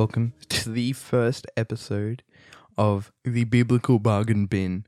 Welcome 0.00 0.32
to 0.48 0.70
the 0.70 0.94
first 0.94 1.46
episode 1.58 2.22
of 2.78 3.12
the 3.22 3.44
Biblical 3.44 3.98
Bargain 3.98 4.46
Bin. 4.46 4.86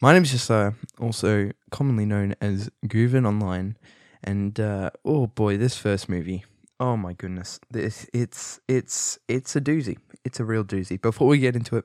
My 0.00 0.12
name 0.12 0.22
is 0.22 0.30
Josiah, 0.30 0.74
also 1.00 1.50
commonly 1.72 2.06
known 2.06 2.36
as 2.40 2.70
Gooven 2.86 3.26
Online, 3.26 3.76
and 4.22 4.60
uh, 4.60 4.90
oh 5.04 5.26
boy, 5.26 5.56
this 5.56 5.76
first 5.76 6.08
movie. 6.08 6.44
Oh 6.78 6.96
my 6.96 7.14
goodness, 7.14 7.58
this 7.72 8.08
it's 8.14 8.60
it's 8.68 9.18
it's 9.26 9.56
a 9.56 9.60
doozy. 9.60 9.98
It's 10.24 10.38
a 10.38 10.44
real 10.44 10.62
doozy. 10.62 11.02
Before 11.02 11.26
we 11.26 11.38
get 11.38 11.56
into 11.56 11.78
it, 11.78 11.84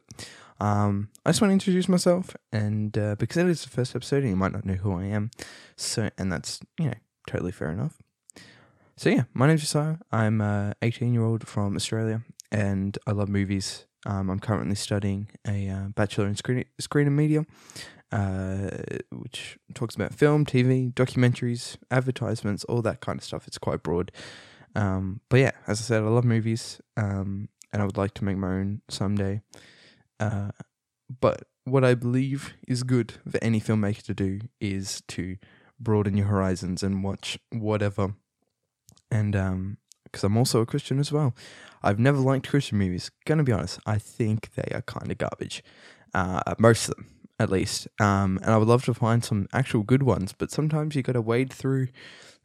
um, 0.60 1.10
I 1.26 1.32
just 1.32 1.42
want 1.42 1.50
to 1.50 1.54
introduce 1.54 1.90
myself, 1.90 2.38
and 2.52 2.96
uh, 2.96 3.16
because 3.16 3.38
it 3.38 3.48
is 3.48 3.64
the 3.64 3.70
first 3.70 3.96
episode, 3.96 4.22
and 4.22 4.30
you 4.30 4.36
might 4.36 4.52
not 4.52 4.66
know 4.66 4.76
who 4.76 4.94
I 4.94 5.06
am, 5.06 5.32
so 5.76 6.12
and 6.16 6.32
that's 6.32 6.60
you 6.80 6.90
know 6.90 6.98
totally 7.26 7.52
fair 7.52 7.72
enough. 7.72 7.98
So 9.00 9.10
yeah, 9.10 9.24
my 9.34 9.48
name's 9.48 9.62
Josiah. 9.62 9.96
I'm 10.12 10.42
a 10.42 10.74
18 10.82 11.14
year 11.14 11.24
old 11.24 11.48
from 11.48 11.78
Australia, 11.78 12.22
and 12.52 12.98
I 13.08 13.12
love 13.12 13.30
movies. 13.30 13.86
Um, 14.06 14.30
I'm 14.30 14.42
currently 14.42 14.76
studying 14.76 15.30
a 15.48 15.70
uh, 15.70 15.88
bachelor 15.96 16.28
in 16.28 16.36
screen 16.36 16.66
screen 16.82 17.08
and 17.08 17.16
media, 17.16 17.46
uh, 18.12 18.72
which 19.10 19.58
talks 19.74 19.96
about 19.96 20.14
film, 20.14 20.46
TV, 20.46 20.94
documentaries, 20.94 21.78
advertisements, 21.90 22.66
all 22.66 22.82
that 22.82 23.00
kind 23.00 23.20
of 23.20 23.24
stuff. 23.24 23.48
It's 23.48 23.58
quite 23.58 23.84
broad. 23.84 24.12
Um, 24.76 25.22
but 25.30 25.40
yeah, 25.40 25.52
as 25.66 25.80
I 25.80 25.84
said, 25.84 26.04
I 26.04 26.08
love 26.08 26.26
movies, 26.26 26.82
um, 26.98 27.48
and 27.72 27.82
I 27.82 27.86
would 27.86 27.96
like 27.96 28.14
to 28.16 28.26
make 28.26 28.36
my 28.36 28.50
own 28.50 28.82
someday. 28.90 29.40
Uh, 30.20 30.50
but 31.22 31.44
what 31.64 31.86
I 31.86 31.96
believe 31.96 32.54
is 32.68 32.84
good 32.84 33.14
for 33.32 33.42
any 33.42 33.62
filmmaker 33.62 34.04
to 34.04 34.14
do 34.14 34.42
is 34.60 35.04
to 35.08 35.38
broaden 35.80 36.18
your 36.18 36.28
horizons 36.28 36.84
and 36.84 37.02
watch 37.02 37.40
whatever. 37.50 38.16
And 39.12 39.36
um, 39.36 39.78
because 40.04 40.24
I'm 40.24 40.38
also 40.38 40.62
a 40.62 40.66
Christian 40.66 41.00
as 41.00 41.12
well, 41.12 41.36
I've 41.84 42.00
never 42.00 42.18
liked 42.18 42.50
Christian 42.50 42.78
movies. 42.78 43.12
Gonna 43.26 43.44
be 43.44 43.52
honest, 43.52 43.80
I 43.86 43.98
think 43.98 44.54
they 44.56 44.72
are 44.74 44.82
kind 44.82 45.12
of 45.12 45.18
garbage. 45.18 45.64
Uh, 46.14 46.56
most 46.58 46.90
of 46.90 46.96
them, 46.96 47.08
at 47.40 47.50
least. 47.50 47.88
Um, 48.00 48.40
and 48.44 48.54
I 48.54 48.58
would 48.58 48.68
love 48.68 48.86
to 48.86 48.94
find 48.94 49.24
some 49.24 49.48
actual 49.54 49.84
good 49.84 50.04
ones, 50.04 50.34
but 50.38 50.52
sometimes 50.52 50.96
you 50.96 51.02
got 51.02 51.14
to 51.14 51.22
wade 51.22 51.54
through 51.54 51.88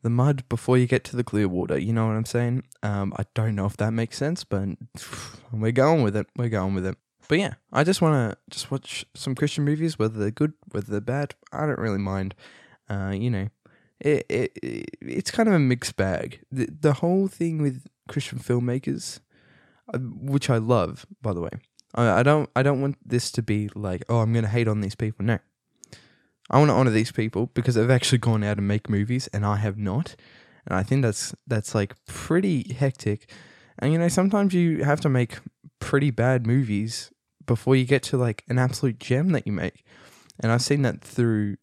the 0.02 0.10
mud 0.10 0.46
before 0.48 0.76
you 0.76 0.86
get 0.86 1.02
to 1.04 1.16
the 1.16 1.24
clear 1.24 1.48
water. 1.48 1.78
You 1.78 1.92
know 1.92 2.06
what 2.06 2.12
I'm 2.12 2.26
saying? 2.26 2.64
Um, 2.82 3.12
I 3.16 3.24
don't 3.34 3.54
know 3.54 3.66
if 3.66 3.76
that 3.78 3.92
makes 3.92 4.18
sense, 4.18 4.44
but 4.44 4.68
we're 5.52 5.72
going 5.72 6.02
with 6.02 6.14
it. 6.14 6.26
We're 6.36 6.50
going 6.50 6.74
with 6.74 6.86
it. 6.86 6.96
But 7.26 7.38
yeah, 7.38 7.54
I 7.72 7.84
just 7.84 8.02
want 8.02 8.32
to 8.32 8.38
just 8.50 8.70
watch 8.70 9.06
some 9.14 9.34
Christian 9.34 9.64
movies, 9.64 9.98
whether 9.98 10.18
they're 10.18 10.30
good, 10.30 10.52
whether 10.70 10.90
they're 10.90 11.00
bad. 11.00 11.34
I 11.52 11.66
don't 11.66 11.78
really 11.78 11.98
mind. 11.98 12.34
Uh, 12.88 13.14
you 13.16 13.30
know, 13.30 13.48
it, 14.05 14.27
it, 14.28 14.52
it 14.62 14.91
it's 15.00 15.30
kind 15.30 15.48
of 15.48 15.55
a 15.55 15.58
mixed 15.58 15.97
bag. 15.97 16.41
The 16.52 16.69
the 16.80 16.94
whole 16.94 17.27
thing 17.27 17.62
with 17.62 17.86
Christian 18.08 18.38
filmmakers, 18.38 19.20
uh, 19.92 19.98
which 19.98 20.50
I 20.50 20.58
love, 20.58 21.06
by 21.22 21.33
the 21.33 21.41
way. 21.41 21.50
I, 21.94 22.20
I 22.20 22.22
don't 22.22 22.50
I 22.55 22.62
don't 22.62 22.80
want 22.80 22.96
this 23.05 23.33
to 23.33 23.42
be 23.42 23.70
like, 23.74 24.05
oh, 24.08 24.19
I'm 24.19 24.33
gonna 24.33 24.48
hate 24.48 24.69
on 24.69 24.83
these 24.83 24.94
people. 24.94 25.24
No, 25.24 25.38
I 26.50 26.58
want 26.58 26.69
to 26.69 26.74
honor 26.74 26.91
these 26.91 27.12
people 27.12 27.50
because 27.55 27.74
they've 27.74 27.91
actually 27.91 28.19
gone 28.19 28.44
out 28.44 28.58
and 28.58 28.69
make 28.69 28.91
movies, 28.91 29.28
and 29.33 29.44
I 29.44 29.56
have 29.56 29.78
not. 29.78 30.14
And 30.66 30.77
I 30.77 30.83
think 30.83 31.02
that's 31.02 31.34
that's 31.46 31.74
like 31.74 31.94
pretty 32.06 32.74
hectic. 32.74 33.30
And 33.78 33.92
you 33.92 33.98
know, 33.98 34.08
sometimes 34.08 34.55
you 34.55 34.84
have 34.84 35.00
to 35.00 35.08
make 35.08 35.39
pretty 35.80 36.11
bad 36.11 36.46
movies 36.46 37.11
before 37.46 37.77
you 37.77 37.84
get 37.84 38.02
to 38.02 38.17
like 38.17 38.45
an 38.48 38.58
absolute 38.58 38.98
gem 38.98 39.30
that 39.30 39.46
you 39.46 39.52
make. 39.52 39.84
And 40.40 40.52
I've 40.52 40.62
seen 40.62 40.83
that 40.83 41.01
through 41.01 41.57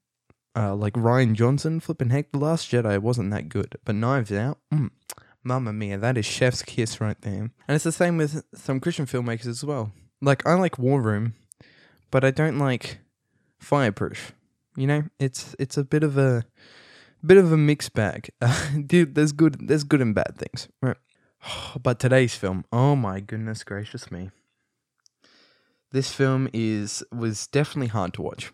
uh, 0.55 0.75
like 0.75 0.93
Rian 0.93 1.33
Johnson, 1.33 1.79
flipping 1.79 2.09
heck, 2.09 2.31
The 2.31 2.39
Last 2.39 2.69
Jedi 2.69 2.99
wasn't 2.99 3.31
that 3.31 3.49
good, 3.49 3.77
but 3.85 3.95
Knives 3.95 4.31
Out, 4.31 4.59
mm, 4.73 4.89
mamma 5.43 5.73
mia, 5.73 5.97
that 5.97 6.17
is 6.17 6.25
chef's 6.25 6.61
kiss 6.61 6.99
right 6.99 7.19
there. 7.21 7.51
And 7.67 7.75
it's 7.75 7.83
the 7.83 7.91
same 7.91 8.17
with 8.17 8.43
some 8.53 8.79
Christian 8.79 9.05
filmmakers 9.05 9.47
as 9.47 9.63
well. 9.63 9.91
Like 10.21 10.45
I 10.45 10.53
like 10.53 10.77
War 10.77 11.01
Room, 11.01 11.33
but 12.11 12.23
I 12.23 12.31
don't 12.31 12.59
like 12.59 12.99
Fireproof. 13.59 14.33
You 14.75 14.87
know, 14.87 15.03
it's 15.19 15.55
it's 15.59 15.77
a 15.77 15.83
bit 15.83 16.03
of 16.03 16.17
a 16.17 16.45
bit 17.25 17.37
of 17.37 17.51
a 17.51 17.57
mixed 17.57 17.93
bag. 17.93 18.29
dude, 18.85 19.15
there's 19.15 19.31
good 19.31 19.67
there's 19.67 19.83
good 19.83 20.01
and 20.01 20.15
bad 20.15 20.37
things, 20.37 20.67
right? 20.81 20.97
But 21.81 21.99
today's 21.99 22.35
film, 22.35 22.65
oh 22.71 22.95
my 22.95 23.19
goodness 23.19 23.63
gracious 23.63 24.11
me. 24.11 24.29
This 25.91 26.13
film 26.13 26.49
is 26.53 27.03
was 27.11 27.47
definitely 27.47 27.87
hard 27.87 28.13
to 28.13 28.21
watch. 28.21 28.51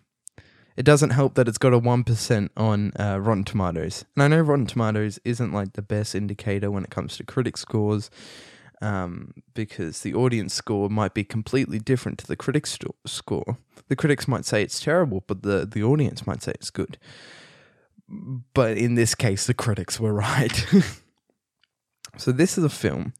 It 0.78 0.84
doesn't 0.84 1.10
help 1.10 1.34
that 1.34 1.48
it's 1.48 1.58
got 1.58 1.74
a 1.74 1.80
1% 1.80 2.50
on 2.56 2.92
uh, 2.96 3.18
Rotten 3.18 3.42
Tomatoes. 3.42 4.04
And 4.14 4.22
I 4.22 4.28
know 4.28 4.40
Rotten 4.42 4.64
Tomatoes 4.64 5.18
isn't 5.24 5.52
like 5.52 5.72
the 5.72 5.82
best 5.82 6.14
indicator 6.14 6.70
when 6.70 6.84
it 6.84 6.90
comes 6.90 7.16
to 7.16 7.24
critic 7.24 7.56
scores 7.56 8.10
um, 8.80 9.34
because 9.54 10.02
the 10.02 10.14
audience 10.14 10.54
score 10.54 10.88
might 10.88 11.14
be 11.14 11.24
completely 11.24 11.80
different 11.80 12.16
to 12.18 12.28
the 12.28 12.36
critics 12.36 12.78
score. 13.04 13.58
The 13.88 13.96
critics 13.96 14.28
might 14.28 14.44
say 14.44 14.62
it's 14.62 14.78
terrible, 14.78 15.24
but 15.26 15.42
the, 15.42 15.66
the 15.66 15.82
audience 15.82 16.28
might 16.28 16.44
say 16.44 16.52
it's 16.54 16.70
good. 16.70 16.96
But 18.08 18.78
in 18.78 18.94
this 18.94 19.16
case, 19.16 19.48
the 19.48 19.54
critics 19.54 19.98
were 19.98 20.12
right. 20.12 20.64
so 22.16 22.30
this 22.30 22.56
is 22.56 22.62
a 22.62 22.68
film 22.68 23.14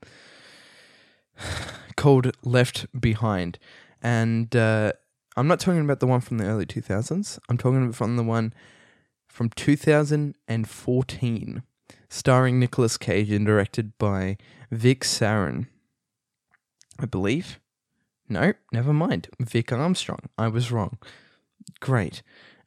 called 1.97 2.37
Left 2.45 2.87
Behind, 3.01 3.59
and 4.01 4.55
uh, 4.55 4.93
I'm 5.39 5.47
not 5.47 5.61
talking 5.61 5.83
about 5.83 6.01
the 6.01 6.07
one 6.09 6.21
from 6.21 6.39
the 6.39 6.47
early 6.47 6.67
2000s. 6.67 7.39
I'm 7.49 7.57
talking 7.57 7.85
about 7.85 7.95
from 7.95 8.17
the 8.17 8.25
one 8.25 8.53
from 9.29 9.51
2014, 9.51 11.63
starring 12.09 12.59
Nicolas 12.59 12.97
Cage 12.97 13.31
and 13.31 13.47
directed 13.47 13.97
by 13.99 14.37
Vic 14.73 15.03
Sarin. 15.03 15.69
I 16.99 17.07
believe. 17.07 17.61
No, 18.29 18.55
never 18.73 18.93
mind. 18.93 19.29
Vic 19.39 19.73
Armstrong. 19.73 20.23
I 20.37 20.49
was 20.49 20.73
wrong. 20.73 20.99
Great. 21.79 22.25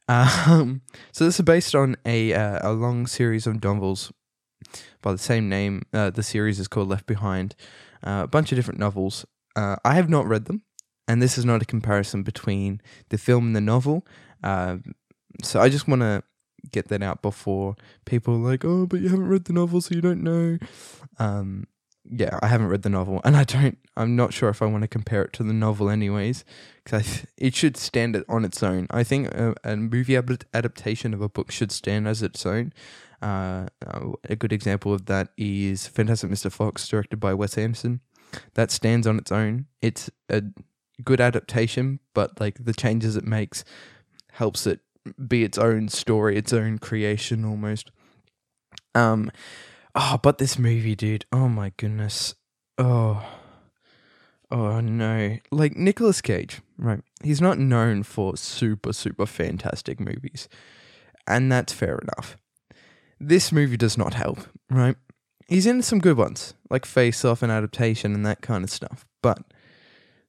Um, 0.08 0.80
so 1.12 1.26
this 1.26 1.38
is 1.38 1.44
based 1.44 1.74
on 1.74 1.96
a 2.06 2.32
uh, 2.32 2.70
a 2.70 2.72
long 2.72 3.06
series 3.06 3.46
of 3.46 3.62
novels 3.62 4.10
by 5.02 5.12
the 5.12 5.18
same 5.18 5.50
name. 5.50 5.82
Uh, 5.92 6.08
the 6.08 6.22
series 6.22 6.58
is 6.58 6.68
called 6.68 6.88
Left 6.88 7.06
Behind. 7.06 7.54
Uh, 8.02 8.22
a 8.24 8.28
bunch 8.28 8.50
of 8.50 8.56
different 8.56 8.80
novels. 8.80 9.26
Uh, 9.54 9.76
I 9.84 9.92
have 9.92 10.08
not 10.08 10.26
read 10.26 10.46
them 10.46 10.62
and 11.08 11.20
this 11.20 11.36
is 11.36 11.44
not 11.44 11.62
a 11.62 11.66
comparison 11.66 12.22
between 12.22 12.80
the 13.08 13.18
film 13.18 13.48
and 13.48 13.56
the 13.56 13.60
novel. 13.60 14.06
Uh, 14.42 14.78
so 15.42 15.60
I 15.60 15.68
just 15.68 15.88
want 15.88 16.02
to 16.02 16.22
get 16.70 16.88
that 16.88 17.02
out 17.02 17.22
before 17.22 17.74
people 18.04 18.34
are 18.34 18.50
like, 18.50 18.64
oh, 18.64 18.86
but 18.86 19.00
you 19.00 19.08
haven't 19.08 19.28
read 19.28 19.44
the 19.44 19.52
novel, 19.52 19.80
so 19.80 19.94
you 19.94 20.00
don't 20.00 20.22
know. 20.22 20.58
Um, 21.18 21.66
yeah, 22.04 22.38
I 22.42 22.48
haven't 22.48 22.68
read 22.68 22.82
the 22.82 22.88
novel, 22.88 23.20
and 23.24 23.36
I 23.36 23.44
don't. 23.44 23.78
I'm 23.96 24.16
not 24.16 24.32
sure 24.32 24.48
if 24.48 24.60
I 24.62 24.66
want 24.66 24.82
to 24.82 24.88
compare 24.88 25.22
it 25.22 25.32
to 25.34 25.44
the 25.44 25.52
novel, 25.52 25.88
anyways, 25.88 26.44
because 26.84 27.26
it 27.36 27.54
should 27.54 27.76
stand 27.76 28.22
on 28.28 28.44
its 28.44 28.62
own. 28.62 28.86
I 28.90 29.04
think 29.04 29.28
a, 29.28 29.54
a 29.62 29.76
movie 29.76 30.16
adaptation 30.16 31.14
of 31.14 31.20
a 31.20 31.28
book 31.28 31.50
should 31.50 31.70
stand 31.70 32.08
as 32.08 32.22
its 32.22 32.44
own. 32.44 32.72
Uh, 33.20 33.68
a 34.28 34.34
good 34.34 34.52
example 34.52 34.92
of 34.92 35.06
that 35.06 35.28
is 35.36 35.86
Fantastic 35.86 36.28
Mr. 36.30 36.50
Fox, 36.50 36.88
directed 36.88 37.20
by 37.20 37.32
Wes 37.34 37.56
Anderson. 37.56 38.00
That 38.54 38.72
stands 38.72 39.06
on 39.06 39.18
its 39.18 39.30
own. 39.30 39.66
It's 39.80 40.10
a 40.28 40.42
good 41.04 41.20
adaptation, 41.20 42.00
but 42.14 42.40
like 42.40 42.64
the 42.64 42.74
changes 42.74 43.16
it 43.16 43.24
makes 43.24 43.64
helps 44.32 44.66
it 44.66 44.80
be 45.26 45.42
its 45.42 45.58
own 45.58 45.88
story, 45.88 46.36
its 46.36 46.52
own 46.52 46.78
creation 46.78 47.44
almost. 47.44 47.90
Um 48.94 49.30
oh, 49.94 50.18
but 50.22 50.38
this 50.38 50.58
movie, 50.58 50.94
dude, 50.94 51.24
oh 51.32 51.48
my 51.48 51.72
goodness. 51.76 52.34
Oh 52.78 53.24
Oh 54.52 54.80
no. 54.80 55.38
Like 55.50 55.76
Nicolas 55.76 56.20
Cage, 56.20 56.60
right? 56.76 57.00
He's 57.24 57.40
not 57.40 57.58
known 57.58 58.02
for 58.02 58.36
super 58.36 58.92
super 58.92 59.24
fantastic 59.24 59.98
movies. 59.98 60.46
And 61.26 61.50
that's 61.50 61.72
fair 61.72 61.98
enough. 61.98 62.36
This 63.18 63.50
movie 63.50 63.78
does 63.78 63.96
not 63.96 64.12
help, 64.12 64.40
right? 64.68 64.96
He's 65.48 65.64
in 65.64 65.80
some 65.80 66.00
good 66.00 66.18
ones, 66.18 66.54
like 66.68 66.84
Face 66.84 67.24
Off 67.24 67.42
and 67.42 67.50
adaptation 67.50 68.14
and 68.14 68.26
that 68.26 68.42
kind 68.42 68.62
of 68.62 68.70
stuff. 68.70 69.06
But 69.22 69.38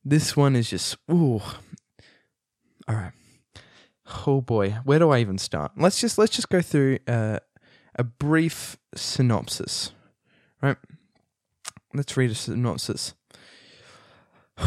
this 0.05 0.35
one 0.35 0.55
is 0.55 0.69
just 0.69 0.97
ooh. 1.11 1.41
All 2.87 2.95
right. 2.95 3.13
Oh 4.27 4.41
boy, 4.41 4.77
where 4.83 4.99
do 4.99 5.09
I 5.09 5.19
even 5.19 5.37
start? 5.37 5.71
Let's 5.77 5.99
just 6.01 6.17
let's 6.17 6.35
just 6.35 6.49
go 6.49 6.61
through 6.61 6.99
uh, 7.07 7.39
a 7.95 8.03
brief 8.03 8.77
synopsis. 8.95 9.91
Right? 10.61 10.77
Let's 11.93 12.15
read 12.17 12.31
a 12.31 12.35
synopsis. 12.35 13.13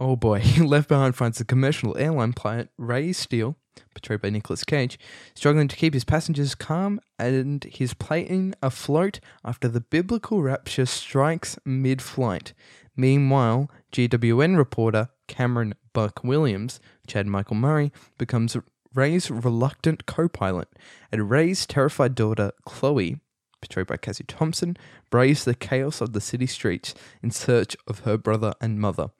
Oh 0.00 0.14
boy, 0.14 0.44
Left 0.60 0.88
Behind 0.88 1.16
finds 1.16 1.38
the 1.38 1.44
commercial 1.44 1.98
airline 1.98 2.32
pilot 2.32 2.68
Ray 2.78 3.12
Steele, 3.12 3.56
portrayed 3.94 4.22
by 4.22 4.30
Nicolas 4.30 4.62
Cage, 4.62 4.96
struggling 5.34 5.66
to 5.66 5.74
keep 5.74 5.92
his 5.92 6.04
passengers 6.04 6.54
calm 6.54 7.00
and 7.18 7.64
his 7.64 7.94
plane 7.94 8.54
afloat 8.62 9.18
after 9.44 9.66
the 9.66 9.80
biblical 9.80 10.40
rapture 10.40 10.86
strikes 10.86 11.58
mid 11.64 12.00
flight. 12.00 12.54
Meanwhile, 12.98 13.70
GWN 13.92 14.56
reporter 14.56 15.08
Cameron 15.28 15.74
Buck 15.92 16.24
Williams, 16.24 16.80
Chad 17.06 17.28
Michael 17.28 17.54
Murray, 17.54 17.92
becomes 18.18 18.56
Ray's 18.92 19.30
reluctant 19.30 20.04
co 20.04 20.28
pilot, 20.28 20.68
and 21.12 21.30
Ray's 21.30 21.64
terrified 21.64 22.16
daughter, 22.16 22.50
Chloe, 22.66 23.20
portrayed 23.62 23.86
by 23.86 23.98
Cassi 23.98 24.24
Thomson, 24.26 24.76
braves 25.10 25.44
the 25.44 25.54
chaos 25.54 26.00
of 26.00 26.12
the 26.12 26.20
city 26.20 26.46
streets 26.46 26.92
in 27.22 27.30
search 27.30 27.76
of 27.86 28.00
her 28.00 28.18
brother 28.18 28.54
and 28.60 28.80
mother. 28.80 29.10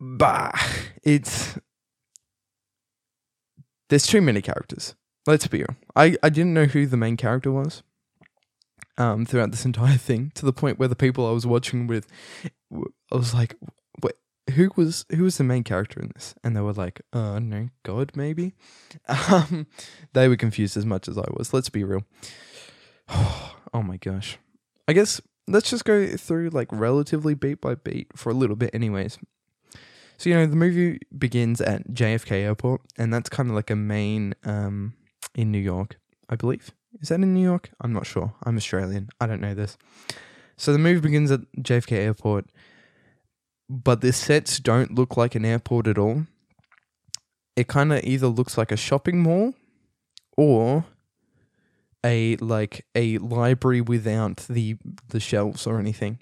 Bah, 0.00 0.52
it's 1.02 1.58
there's 3.90 4.06
too 4.06 4.22
many 4.22 4.40
characters. 4.40 4.94
Let's 5.26 5.46
be 5.46 5.58
real. 5.58 5.76
I, 5.94 6.16
I 6.22 6.30
didn't 6.30 6.54
know 6.54 6.64
who 6.64 6.86
the 6.86 6.96
main 6.96 7.18
character 7.18 7.52
was 7.52 7.82
um, 8.98 9.24
throughout 9.24 9.50
this 9.50 9.64
entire 9.64 9.96
thing 9.96 10.32
to 10.34 10.44
the 10.44 10.52
point 10.52 10.78
where 10.78 10.88
the 10.88 10.96
people 10.96 11.26
I 11.26 11.32
was 11.32 11.46
watching 11.46 11.86
with, 11.86 12.06
I 12.72 13.16
was 13.16 13.32
like, 13.32 13.54
"Wait, 14.02 14.14
who 14.54 14.70
was 14.76 15.06
who 15.10 15.22
was 15.24 15.38
the 15.38 15.44
main 15.44 15.64
character 15.64 16.00
in 16.00 16.10
this?" 16.14 16.34
And 16.44 16.54
they 16.54 16.60
were 16.60 16.72
like, 16.72 17.00
"Uh, 17.14 17.30
I 17.30 17.34
don't 17.34 17.48
know, 17.48 17.68
God 17.84 18.12
maybe." 18.14 18.54
Um, 19.30 19.66
they 20.12 20.28
were 20.28 20.36
confused 20.36 20.76
as 20.76 20.84
much 20.84 21.08
as 21.08 21.16
I 21.16 21.24
was. 21.30 21.54
Let's 21.54 21.70
be 21.70 21.84
real. 21.84 22.04
oh 23.08 23.82
my 23.82 23.96
gosh. 23.96 24.38
I 24.86 24.92
guess 24.92 25.20
let's 25.46 25.70
just 25.70 25.84
go 25.84 26.06
through 26.16 26.50
like 26.50 26.68
relatively 26.70 27.34
beat 27.34 27.60
by 27.60 27.74
beat 27.74 28.08
for 28.16 28.30
a 28.30 28.34
little 28.34 28.56
bit, 28.56 28.74
anyways. 28.74 29.18
So 30.18 30.30
you 30.30 30.36
know 30.36 30.46
the 30.46 30.56
movie 30.56 31.00
begins 31.16 31.60
at 31.60 31.88
JFK 31.88 32.32
Airport, 32.32 32.82
and 32.96 33.12
that's 33.12 33.28
kind 33.28 33.48
of 33.48 33.54
like 33.54 33.70
a 33.70 33.76
main 33.76 34.34
um, 34.44 34.94
in 35.34 35.52
New 35.52 35.58
York, 35.58 35.98
I 36.28 36.36
believe. 36.36 36.72
Is 37.00 37.08
that 37.08 37.16
in 37.16 37.34
New 37.34 37.42
York? 37.42 37.70
I'm 37.80 37.92
not 37.92 38.06
sure. 38.06 38.34
I'm 38.42 38.56
Australian. 38.56 39.08
I 39.20 39.26
don't 39.26 39.40
know 39.40 39.54
this. 39.54 39.76
So 40.56 40.72
the 40.72 40.78
movie 40.78 41.00
begins 41.00 41.30
at 41.30 41.40
JFK 41.58 41.92
Airport, 41.92 42.46
but 43.68 44.00
the 44.00 44.12
sets 44.12 44.58
don't 44.58 44.94
look 44.94 45.16
like 45.16 45.34
an 45.34 45.44
airport 45.44 45.86
at 45.86 45.98
all. 45.98 46.26
It 47.54 47.68
kind 47.68 47.92
of 47.92 48.02
either 48.04 48.28
looks 48.28 48.56
like 48.56 48.72
a 48.72 48.76
shopping 48.76 49.22
mall 49.22 49.54
or 50.36 50.84
a 52.04 52.36
like 52.36 52.86
a 52.94 53.18
library 53.18 53.80
without 53.80 54.38
the 54.48 54.76
the 55.08 55.20
shelves 55.20 55.66
or 55.66 55.78
anything. 55.78 56.20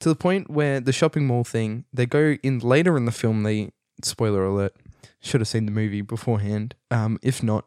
To 0.00 0.08
the 0.08 0.16
point 0.16 0.50
where 0.50 0.80
the 0.80 0.92
shopping 0.92 1.26
mall 1.26 1.44
thing, 1.44 1.84
they 1.92 2.06
go 2.06 2.36
in 2.42 2.58
later 2.58 2.96
in 2.96 3.04
the 3.04 3.12
film. 3.12 3.42
They 3.42 3.70
spoiler 4.02 4.44
alert. 4.44 4.74
Should 5.20 5.40
have 5.40 5.48
seen 5.48 5.66
the 5.66 5.72
movie 5.72 6.00
beforehand. 6.00 6.74
Um, 6.90 7.18
if 7.22 7.42
not, 7.42 7.66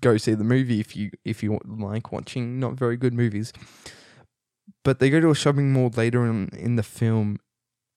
go 0.00 0.16
see 0.16 0.34
the 0.34 0.44
movie 0.44 0.80
if 0.80 0.96
you 0.96 1.10
if 1.24 1.42
you 1.42 1.58
like 1.64 2.12
watching 2.12 2.58
not 2.58 2.74
very 2.74 2.96
good 2.96 3.14
movies. 3.14 3.52
But 4.84 4.98
they 4.98 5.10
go 5.10 5.20
to 5.20 5.30
a 5.30 5.34
shopping 5.34 5.72
mall 5.72 5.90
later 5.96 6.26
in 6.26 6.48
in 6.52 6.76
the 6.76 6.82
film, 6.82 7.38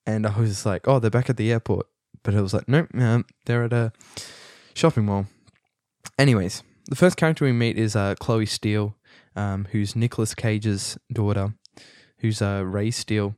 and 0.06 0.26
I 0.26 0.40
was 0.40 0.66
like, 0.66 0.88
oh, 0.88 1.00
they're 1.00 1.10
back 1.10 1.30
at 1.30 1.38
the 1.38 1.52
airport. 1.52 1.88
But 2.24 2.34
it 2.34 2.42
was 2.42 2.54
like, 2.54 2.68
nope, 2.68 2.90
um, 2.96 3.26
they're 3.46 3.64
at 3.64 3.74
a 3.74 3.92
shopping 4.74 5.06
mall. 5.06 5.28
Anyways, 6.18 6.64
the 6.88 6.96
first 6.96 7.18
character 7.18 7.46
we 7.46 7.52
meet 7.52 7.78
is 7.78 7.96
uh, 7.96 8.16
Chloe 8.20 8.46
Steele, 8.46 8.96
um, 9.36 9.68
who's 9.72 9.96
Nicolas 9.96 10.36
Cage's 10.36 10.98
daughter, 11.12 11.54
who's 12.20 12.42
uh, 12.42 12.64
Ray 12.66 12.92
Steele. 12.92 13.36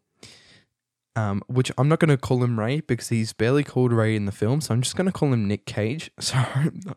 Um, 1.14 1.42
which 1.48 1.74
I'm 1.78 1.90
not 1.90 2.00
going 2.00 2.10
to 2.10 2.18
call 2.18 2.42
him 2.42 2.58
Ray 2.58 2.80
because 2.80 3.10
he's 3.10 3.34
barely 3.34 3.66
called 3.66 3.92
Ray 3.92 4.16
in 4.16 4.26
the 4.26 4.32
film, 4.32 4.62
so 4.62 4.74
I'm 4.74 4.82
just 4.82 4.96
going 4.96 5.08
to 5.08 5.12
call 5.12 5.34
him 5.34 5.46
Nick 5.48 5.66
Cage. 5.66 6.10
So 6.22 6.38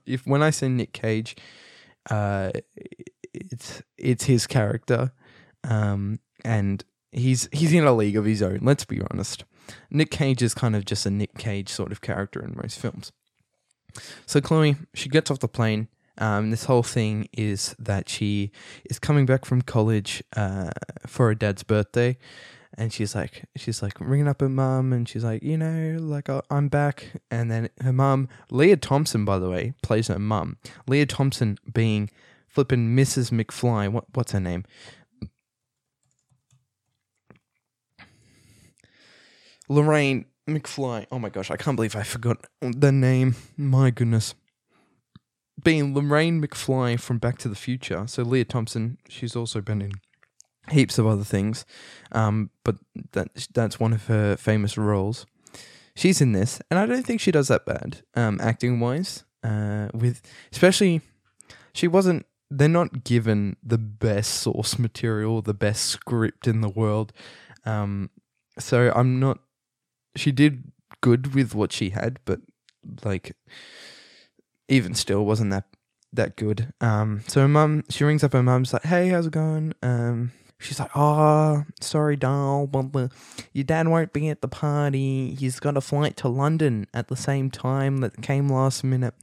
if 0.06 0.24
when 0.24 0.40
I 0.40 0.50
say 0.50 0.68
Nick 0.68 0.92
Cage, 0.92 1.36
uh, 2.10 2.52
it's 3.32 3.82
it's 3.98 4.24
his 4.24 4.46
character, 4.46 5.12
um, 5.64 6.20
and 6.44 6.84
he's 7.10 7.48
he's 7.52 7.72
in 7.72 7.84
a 7.84 7.92
league 7.92 8.16
of 8.16 8.24
his 8.24 8.40
own. 8.40 8.60
Let's 8.62 8.84
be 8.84 9.00
honest. 9.10 9.44
Nick 9.90 10.10
Cage 10.10 10.42
is 10.42 10.54
kind 10.54 10.76
of 10.76 10.84
just 10.84 11.06
a 11.06 11.10
Nick 11.10 11.36
Cage 11.36 11.68
sort 11.68 11.90
of 11.90 12.00
character 12.00 12.42
in 12.42 12.56
most 12.60 12.78
films. 12.78 13.12
So 14.26 14.40
Chloe, 14.40 14.76
she 14.94 15.08
gets 15.08 15.30
off 15.30 15.38
the 15.38 15.48
plane. 15.48 15.88
Um, 16.18 16.50
this 16.50 16.64
whole 16.64 16.82
thing 16.82 17.28
is 17.32 17.74
that 17.78 18.08
she 18.08 18.52
is 18.88 18.98
coming 18.98 19.26
back 19.26 19.44
from 19.44 19.62
college 19.62 20.22
uh, 20.36 20.70
for 21.06 21.28
her 21.28 21.34
dad's 21.34 21.64
birthday, 21.64 22.16
and 22.76 22.92
she's 22.92 23.14
like, 23.14 23.44
she's 23.56 23.82
like 23.82 24.00
ringing 24.00 24.28
up 24.28 24.40
her 24.40 24.48
mum, 24.48 24.92
and 24.92 25.08
she's 25.08 25.24
like, 25.24 25.42
you 25.42 25.56
know, 25.56 25.96
like 26.00 26.28
I'm 26.50 26.68
back. 26.68 27.20
And 27.30 27.50
then 27.50 27.68
her 27.80 27.92
mum, 27.92 28.28
Lea 28.50 28.76
Thompson, 28.76 29.24
by 29.24 29.38
the 29.38 29.48
way, 29.50 29.74
plays 29.82 30.08
her 30.08 30.18
mum. 30.18 30.58
Lea 30.86 31.06
Thompson 31.06 31.58
being 31.72 32.10
flipping 32.48 32.96
Mrs. 32.96 33.30
McFly. 33.30 33.88
What 33.88 34.04
what's 34.14 34.32
her 34.32 34.40
name? 34.40 34.64
Lorraine 39.68 40.26
McFly. 40.48 41.06
Oh 41.10 41.18
my 41.18 41.30
gosh, 41.30 41.50
I 41.50 41.56
can't 41.56 41.76
believe 41.76 41.96
I 41.96 42.02
forgot 42.02 42.46
the 42.60 42.92
name. 42.92 43.34
My 43.56 43.90
goodness. 43.90 44.34
Being 45.62 45.94
Lorraine 45.94 46.42
McFly 46.42 47.00
from 47.00 47.18
Back 47.18 47.38
to 47.38 47.48
the 47.48 47.54
Future. 47.54 48.06
So 48.06 48.22
Lea 48.22 48.44
Thompson, 48.44 48.98
she's 49.08 49.34
also 49.36 49.60
been 49.60 49.80
in 49.80 49.92
heaps 50.70 50.98
of 50.98 51.06
other 51.06 51.24
things, 51.24 51.64
um, 52.12 52.50
but 52.64 52.76
that 53.12 53.28
that's 53.52 53.78
one 53.80 53.92
of 53.92 54.06
her 54.06 54.36
famous 54.36 54.76
roles. 54.78 55.26
She's 55.96 56.20
in 56.20 56.32
this, 56.32 56.60
and 56.70 56.78
I 56.78 56.86
don't 56.86 57.04
think 57.04 57.20
she 57.20 57.30
does 57.30 57.48
that 57.48 57.64
bad, 57.64 58.02
um, 58.14 58.40
acting 58.40 58.80
wise. 58.80 59.24
Uh, 59.42 59.88
with 59.94 60.22
especially, 60.52 61.02
she 61.72 61.86
wasn't. 61.86 62.26
They're 62.50 62.68
not 62.68 63.04
given 63.04 63.56
the 63.62 63.78
best 63.78 64.34
source 64.34 64.78
material, 64.78 65.42
the 65.42 65.54
best 65.54 65.86
script 65.86 66.46
in 66.46 66.60
the 66.60 66.68
world. 66.68 67.12
Um, 67.64 68.10
so 68.58 68.92
I'm 68.94 69.20
not. 69.20 69.38
She 70.16 70.32
did 70.32 70.72
good 71.00 71.34
with 71.34 71.54
what 71.54 71.72
she 71.72 71.90
had, 71.90 72.18
but 72.24 72.40
like, 73.04 73.36
even 74.68 74.94
still, 74.94 75.24
wasn't 75.24 75.50
that 75.50 75.64
that 76.12 76.36
good. 76.36 76.72
Um, 76.80 77.22
so 77.26 77.40
her 77.42 77.48
mum, 77.48 77.84
she 77.90 78.04
rings 78.04 78.24
up 78.24 78.32
her 78.32 78.42
mum's 78.42 78.72
like, 78.72 78.84
"Hey, 78.84 79.08
how's 79.08 79.26
it 79.26 79.32
going?" 79.32 79.74
Um, 79.82 80.32
she's 80.58 80.78
like, 80.80 80.90
"Oh, 80.94 81.64
sorry, 81.80 82.16
doll, 82.16 82.70
your 83.52 83.64
dad 83.64 83.88
won't 83.88 84.12
be 84.12 84.28
at 84.28 84.40
the 84.40 84.48
party. 84.48 85.34
He's 85.34 85.60
got 85.60 85.76
a 85.76 85.80
flight 85.80 86.16
to 86.18 86.28
London 86.28 86.86
at 86.94 87.08
the 87.08 87.16
same 87.16 87.50
time 87.50 87.98
that 87.98 88.22
came 88.22 88.48
last 88.48 88.84
minute." 88.84 89.14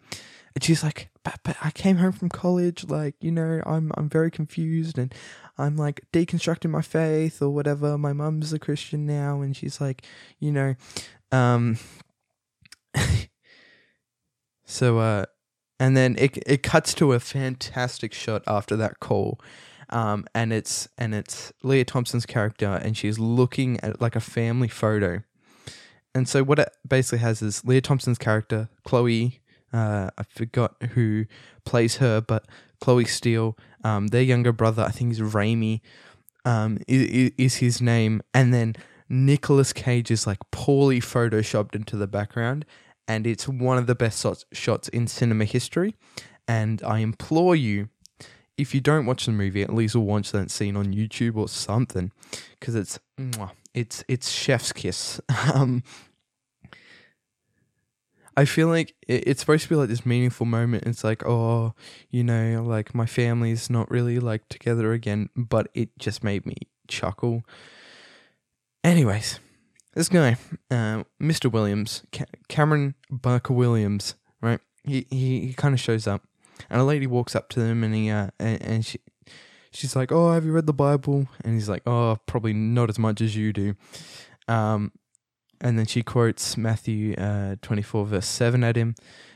And 0.53 0.63
she's 0.63 0.83
like, 0.83 1.09
but, 1.23 1.39
but 1.43 1.55
I 1.61 1.71
came 1.71 1.97
home 1.97 2.11
from 2.11 2.29
college, 2.29 2.85
like, 2.89 3.15
you 3.21 3.31
know, 3.31 3.61
I'm 3.65 3.91
I'm 3.95 4.09
very 4.09 4.31
confused 4.31 4.97
and 4.97 5.13
I'm 5.57 5.77
like 5.77 6.01
deconstructing 6.11 6.69
my 6.69 6.81
faith 6.81 7.41
or 7.41 7.49
whatever. 7.49 7.97
My 7.97 8.13
mum's 8.13 8.53
a 8.53 8.59
Christian 8.59 9.05
now 9.05 9.41
and 9.41 9.55
she's 9.55 9.79
like, 9.79 10.05
you 10.39 10.51
know, 10.51 10.75
um 11.31 11.77
so 14.65 14.99
uh 14.99 15.25
and 15.79 15.95
then 15.95 16.15
it 16.17 16.37
it 16.45 16.63
cuts 16.63 16.93
to 16.95 17.13
a 17.13 17.19
fantastic 17.19 18.13
shot 18.13 18.43
after 18.47 18.75
that 18.75 18.99
call. 18.99 19.39
Um 19.91 20.25
and 20.33 20.53
it's 20.53 20.87
and 20.97 21.13
it's 21.13 21.53
Lea 21.63 21.83
Thompson's 21.83 22.25
character 22.25 22.79
and 22.83 22.95
she's 22.95 23.19
looking 23.19 23.79
at 23.81 24.01
like 24.01 24.15
a 24.15 24.21
family 24.21 24.67
photo. 24.67 25.23
And 26.13 26.27
so 26.27 26.43
what 26.43 26.59
it 26.59 26.69
basically 26.87 27.19
has 27.19 27.41
is 27.41 27.63
Lea 27.63 27.79
Thompson's 27.79 28.17
character, 28.17 28.69
Chloe 28.83 29.41
uh, 29.73 30.09
I 30.17 30.23
forgot 30.23 30.75
who 30.91 31.25
plays 31.65 31.97
her, 31.97 32.21
but 32.21 32.45
Chloe 32.79 33.05
Steele, 33.05 33.57
um, 33.83 34.07
their 34.07 34.21
younger 34.21 34.51
brother, 34.51 34.83
I 34.83 34.91
think 34.91 35.11
is 35.11 35.21
Raymie, 35.21 35.81
um, 36.45 36.79
is, 36.87 37.31
is 37.37 37.55
his 37.55 37.81
name, 37.81 38.21
and 38.33 38.53
then 38.53 38.75
Nicolas 39.07 39.73
Cage 39.73 40.11
is 40.11 40.27
like 40.27 40.39
poorly 40.51 40.99
photoshopped 40.99 41.75
into 41.75 41.95
the 41.95 42.07
background, 42.07 42.65
and 43.07 43.25
it's 43.25 43.47
one 43.47 43.77
of 43.77 43.87
the 43.87 43.95
best 43.95 44.21
shots, 44.21 44.45
shots 44.51 44.87
in 44.89 45.07
cinema 45.07 45.45
history. 45.45 45.95
And 46.47 46.81
I 46.83 46.99
implore 46.99 47.55
you, 47.55 47.89
if 48.61 48.75
you 48.75 48.79
don't 48.81 49.07
watch 49.07 49.25
the 49.25 49.31
movie, 49.31 49.63
at 49.63 49.73
least 49.73 49.95
watch 49.95 50.31
that 50.31 50.51
scene 50.51 50.77
on 50.77 50.93
YouTube 50.93 51.35
or 51.35 51.49
something, 51.49 52.11
because 52.59 52.75
it's 52.75 52.99
it's 53.73 54.03
it's 54.07 54.29
chef's 54.29 54.71
kiss. 54.71 55.19
um, 55.53 55.83
I 58.37 58.45
feel 58.45 58.67
like 58.67 58.93
it, 59.07 59.27
it's 59.27 59.39
supposed 59.39 59.63
to 59.63 59.69
be 59.69 59.75
like 59.75 59.89
this 59.89 60.05
meaningful 60.05 60.45
moment. 60.45 60.83
It's 60.85 61.03
like, 61.03 61.25
oh, 61.25 61.73
you 62.11 62.23
know, 62.23 62.63
like 62.63 62.93
my 62.93 63.07
family's 63.07 63.69
not 63.69 63.89
really 63.89 64.19
like 64.19 64.47
together 64.47 64.93
again, 64.93 65.29
but 65.35 65.67
it 65.73 65.89
just 65.97 66.23
made 66.23 66.45
me 66.45 66.55
chuckle. 66.87 67.43
Anyways, 68.83 69.39
this 69.95 70.07
guy, 70.07 70.37
uh, 70.69 71.03
Mr. 71.19 71.51
Williams, 71.51 72.03
Ca- 72.13 72.25
Cameron 72.47 72.93
Barker 73.09 73.53
Williams, 73.53 74.13
right? 74.39 74.59
He 74.83 75.07
he, 75.09 75.47
he 75.47 75.53
kind 75.53 75.73
of 75.73 75.79
shows 75.79 76.05
up, 76.05 76.21
and 76.69 76.81
a 76.81 76.83
lady 76.85 77.07
walks 77.07 77.35
up 77.35 77.49
to 77.49 77.59
them, 77.59 77.83
and 77.83 77.93
he 77.93 78.09
uh, 78.09 78.29
and, 78.39 78.61
and 78.61 78.85
she. 78.85 78.99
She's 79.73 79.95
like, 79.95 80.11
"Oh, 80.11 80.33
have 80.33 80.43
you 80.43 80.51
read 80.51 80.65
the 80.65 80.73
Bible?" 80.73 81.29
And 81.45 81.53
he's 81.53 81.69
like, 81.69 81.83
"Oh, 81.87 82.17
probably 82.25 82.51
not 82.51 82.89
as 82.89 82.99
much 82.99 83.21
as 83.21 83.37
you 83.37 83.53
do." 83.53 83.75
Um, 84.49 84.91
and 85.61 85.77
then 85.79 85.85
she 85.85 86.03
quotes 86.03 86.57
Matthew 86.57 87.13
uh, 87.13 87.55
24, 87.61 88.05
verse 88.05 88.25
7 88.25 88.63
at 88.63 88.75
him. 88.75 88.95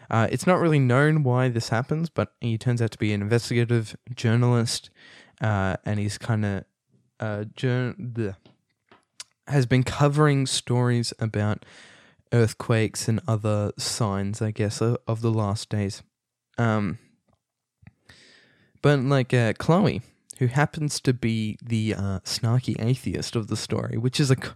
Uh, 0.10 0.28
it's 0.30 0.46
not 0.46 0.60
really 0.60 0.80
known 0.80 1.24
why 1.24 1.50
this 1.50 1.70
happens, 1.70 2.10
but 2.10 2.34
he 2.42 2.58
turns 2.58 2.82
out 2.82 2.92
to 2.92 2.98
be 2.98 3.14
an 3.14 3.22
investigative 3.22 3.96
journalist, 4.14 4.90
uh, 5.42 5.78
and 5.86 6.00
he's 6.00 6.18
kind 6.18 6.46
of 6.46 6.64
uh, 7.20 7.46
jour- 7.56 7.96
has 9.48 9.66
been 9.66 9.84
covering 9.84 10.46
stories 10.46 11.14
about 11.20 11.66
earthquakes 12.32 13.08
and 13.08 13.20
other 13.28 13.72
signs, 13.78 14.42
I 14.42 14.52
guess, 14.52 14.82
of, 14.82 14.98
of 15.08 15.22
the 15.22 15.32
last 15.32 15.70
days. 15.70 16.04
Um, 16.58 17.00
But 18.86 19.00
like 19.00 19.34
uh, 19.34 19.54
Chloe, 19.54 20.04
who 20.38 20.46
happens 20.46 21.00
to 21.00 21.12
be 21.12 21.58
the 21.60 21.96
uh, 21.96 22.20
snarky 22.20 22.76
atheist 22.78 23.36
of 23.36 23.48
the 23.48 23.58
story, 23.58 23.98
which 23.98 24.20
is 24.20 24.30
a 24.30 24.36
c- 24.36 24.52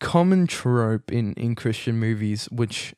common 0.00 0.48
trope 0.48 1.12
in 1.12 1.34
in 1.34 1.54
Christian 1.54 1.96
movies. 1.96 2.48
Which, 2.50 2.96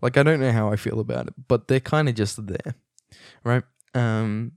like, 0.00 0.16
I 0.16 0.22
don't 0.22 0.38
know 0.38 0.52
how 0.52 0.70
I 0.70 0.76
feel 0.76 1.00
about 1.00 1.26
it, 1.26 1.34
but 1.48 1.66
they're 1.66 1.80
kind 1.80 2.08
of 2.08 2.14
just 2.14 2.46
there, 2.46 2.76
right? 3.42 3.64
Um, 3.94 4.52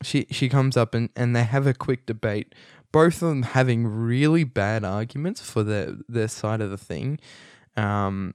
she 0.00 0.28
she 0.30 0.48
comes 0.48 0.76
up 0.76 0.94
and 0.94 1.08
and 1.16 1.34
they 1.34 1.42
have 1.42 1.66
a 1.66 1.74
quick 1.74 2.06
debate. 2.06 2.54
Both 2.92 3.22
of 3.22 3.30
them 3.30 3.42
having 3.42 3.84
really 3.84 4.44
bad 4.44 4.84
arguments 4.84 5.40
for 5.40 5.64
their 5.64 5.96
their 6.08 6.28
side 6.28 6.60
of 6.60 6.70
the 6.70 6.78
thing, 6.78 7.18
um, 7.76 8.34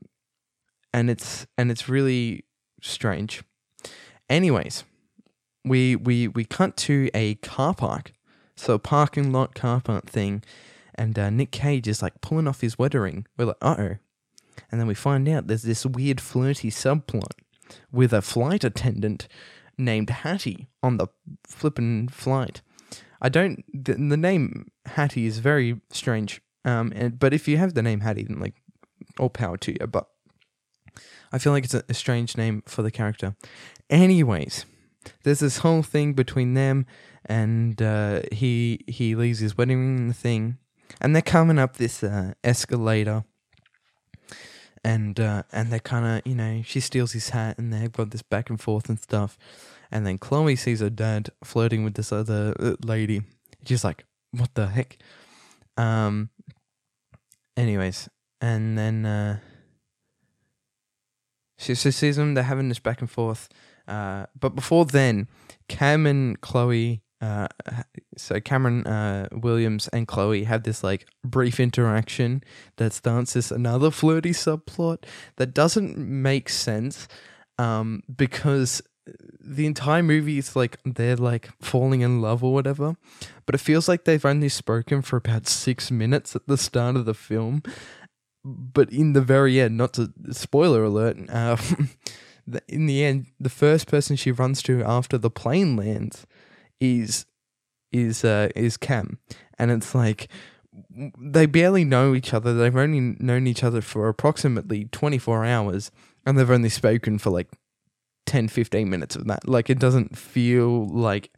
and 0.93 1.09
it's 1.09 1.47
and 1.57 1.71
it's 1.71 1.87
really 1.87 2.43
strange. 2.81 3.45
Anyways, 4.29 4.83
we 5.65 5.95
we 5.95 6.27
we 6.27 6.45
cut 6.45 6.77
to 6.77 7.09
a 7.13 7.35
car 7.35 7.73
park, 7.73 8.13
so 8.55 8.77
parking 8.77 9.31
lot 9.31 9.55
car 9.55 9.81
park 9.81 10.09
thing, 10.09 10.43
and 10.93 11.17
uh, 11.17 11.29
Nick 11.29 11.51
Cage 11.51 11.87
is 11.87 12.01
like 12.01 12.21
pulling 12.21 12.47
off 12.47 12.61
his 12.61 12.77
wedding 12.77 13.01
ring. 13.01 13.27
We're 13.37 13.45
like, 13.45 13.57
uh 13.61 13.75
oh, 13.77 13.95
and 14.71 14.79
then 14.79 14.87
we 14.87 14.93
find 14.93 15.27
out 15.27 15.47
there's 15.47 15.63
this 15.63 15.85
weird 15.85 16.21
flirty 16.21 16.69
subplot 16.69 17.31
with 17.91 18.13
a 18.13 18.21
flight 18.21 18.63
attendant 18.63 19.27
named 19.77 20.09
Hattie 20.09 20.67
on 20.81 20.97
the 20.97 21.07
flippin' 21.45 22.07
flight. 22.07 22.61
I 23.21 23.29
don't. 23.29 23.63
The, 23.73 23.93
the 23.93 24.17
name 24.17 24.71
Hattie 24.85 25.25
is 25.25 25.39
very 25.39 25.81
strange. 25.89 26.41
Um, 26.63 26.91
and 26.95 27.19
but 27.19 27.33
if 27.33 27.47
you 27.47 27.57
have 27.57 27.73
the 27.73 27.81
name 27.83 28.01
Hattie, 28.01 28.23
then 28.23 28.39
like, 28.39 28.55
all 29.19 29.29
power 29.29 29.57
to 29.57 29.71
you. 29.71 29.87
But 29.87 30.07
I 31.31 31.37
feel 31.37 31.53
like 31.53 31.65
it's 31.65 31.73
a 31.73 31.93
strange 31.93 32.37
name 32.37 32.63
for 32.65 32.81
the 32.81 32.91
character. 32.91 33.35
Anyways, 33.89 34.65
there's 35.23 35.39
this 35.39 35.59
whole 35.59 35.83
thing 35.83 36.13
between 36.13 36.53
them, 36.53 36.85
and 37.25 37.81
uh, 37.81 38.21
he 38.31 38.83
he 38.87 39.15
leaves 39.15 39.39
his 39.39 39.57
wedding 39.57 39.79
ring 39.79 39.97
in 39.97 40.07
the 40.07 40.13
thing, 40.13 40.57
and 41.01 41.15
they're 41.15 41.21
coming 41.21 41.59
up 41.59 41.77
this 41.77 42.03
uh, 42.03 42.33
escalator. 42.43 43.23
And 44.83 45.19
uh, 45.19 45.43
and 45.51 45.71
they're 45.71 45.79
kind 45.79 46.05
of 46.05 46.27
you 46.27 46.35
know 46.35 46.61
she 46.63 46.79
steals 46.79 47.13
his 47.13 47.29
hat 47.29 47.57
and 47.57 47.73
they've 47.73 47.91
got 47.91 48.11
this 48.11 48.21
back 48.21 48.51
and 48.51 48.61
forth 48.61 48.87
and 48.87 48.99
stuff, 48.99 49.35
and 49.89 50.05
then 50.05 50.19
Chloe 50.19 50.55
sees 50.55 50.79
her 50.79 50.91
dad 50.91 51.29
flirting 51.43 51.83
with 51.83 51.95
this 51.95 52.11
other 52.11 52.53
uh, 52.59 52.75
lady. 52.83 53.23
She's 53.65 53.83
like, 53.83 54.05
"What 54.31 54.53
the 54.53 54.67
heck?" 54.67 54.97
Um. 55.75 56.29
Anyways, 57.57 58.09
and 58.41 58.77
then 58.77 59.05
uh, 59.05 59.39
she, 61.57 61.73
she 61.75 61.91
sees 61.91 62.17
them. 62.17 62.33
They're 62.33 62.43
having 62.43 62.69
this 62.69 62.79
back 62.79 63.01
and 63.01 63.09
forth. 63.09 63.49
Uh, 63.87 64.25
but 64.39 64.55
before 64.55 64.85
then, 64.85 65.27
Cam 65.67 66.05
and 66.05 66.39
Chloe, 66.41 67.01
uh, 67.21 67.47
so 68.17 68.39
Cameron 68.39 68.85
uh, 68.85 69.27
Williams 69.31 69.87
and 69.89 70.07
Chloe 70.07 70.43
have 70.43 70.63
this 70.63 70.83
like 70.83 71.07
brief 71.23 71.59
interaction 71.59 72.43
that 72.77 72.93
starts 72.93 73.33
this 73.33 73.51
another 73.51 73.89
flirty 73.91 74.31
subplot 74.31 75.03
that 75.37 75.53
doesn't 75.53 75.97
make 75.97 76.49
sense 76.49 77.07
um, 77.57 78.03
because 78.15 78.81
the 79.39 79.65
entire 79.65 80.03
movie 80.03 80.37
is 80.37 80.55
like 80.55 80.77
they're 80.83 81.15
like 81.15 81.49
falling 81.61 82.01
in 82.01 82.21
love 82.21 82.43
or 82.43 82.53
whatever, 82.53 82.95
but 83.45 83.55
it 83.55 83.59
feels 83.59 83.87
like 83.87 84.03
they've 84.03 84.25
only 84.25 84.49
spoken 84.49 85.01
for 85.01 85.17
about 85.17 85.47
six 85.47 85.91
minutes 85.91 86.35
at 86.35 86.47
the 86.47 86.57
start 86.57 86.95
of 86.95 87.05
the 87.05 87.13
film. 87.13 87.61
But 88.43 88.91
in 88.91 89.13
the 89.13 89.21
very 89.21 89.59
end, 89.59 89.77
not 89.77 89.93
to 89.93 90.11
spoiler 90.31 90.83
alert, 90.83 91.17
uh, 91.29 91.57
in 92.67 92.85
the 92.85 93.03
end, 93.03 93.27
the 93.39 93.49
first 93.49 93.87
person 93.87 94.15
she 94.15 94.31
runs 94.31 94.61
to 94.63 94.83
after 94.83 95.17
the 95.17 95.29
plane 95.29 95.75
lands 95.75 96.25
is 96.79 97.25
is 97.91 98.23
uh, 98.23 98.49
is 98.55 98.77
Cam, 98.77 99.19
and 99.57 99.71
it's 99.71 99.95
like 99.95 100.27
they 101.17 101.45
barely 101.45 101.85
know 101.85 102.13
each 102.13 102.33
other. 102.33 102.53
They've 102.53 102.75
only 102.75 103.15
known 103.19 103.47
each 103.47 103.63
other 103.63 103.81
for 103.81 104.07
approximately 104.07 104.85
twenty 104.85 105.17
four 105.17 105.45
hours, 105.45 105.91
and 106.25 106.37
they've 106.37 106.49
only 106.49 106.69
spoken 106.69 107.17
for 107.17 107.29
like 107.29 107.47
10, 108.25 108.47
15 108.47 108.89
minutes 108.89 109.15
of 109.15 109.27
that. 109.27 109.47
Like 109.47 109.69
it 109.69 109.79
doesn't 109.79 110.17
feel 110.17 110.87
like 110.87 111.31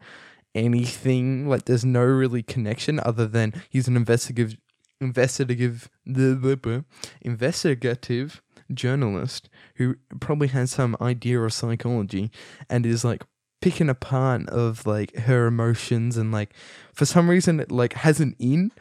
anything. 0.56 1.48
Like 1.48 1.66
there's 1.66 1.86
no 1.86 2.04
really 2.04 2.44
connection 2.44 3.00
other 3.00 3.28
than 3.28 3.54
he's 3.70 3.88
an 3.88 3.96
investigative 3.96 4.58
investigative 5.00 5.90
the, 6.06 6.84
investigative 7.22 8.42
journalist 8.74 9.50
who 9.76 9.96
probably 10.20 10.48
has 10.50 10.72
some 10.72 10.96
idea 11.02 11.40
of 11.40 11.54
psychology 11.54 12.32
and 12.70 12.86
is 12.86 13.04
like 13.04 13.24
picking 13.62 13.90
apart 13.90 14.48
of 14.50 14.86
like 14.86 15.16
her 15.16 15.48
emotions 15.48 16.18
and 16.18 16.32
like 16.32 16.54
for 16.94 17.06
some 17.06 17.30
reason 17.30 17.60
it 17.60 17.72
like 17.72 17.94
has 17.94 18.20
an 18.20 18.36
in 18.40 18.72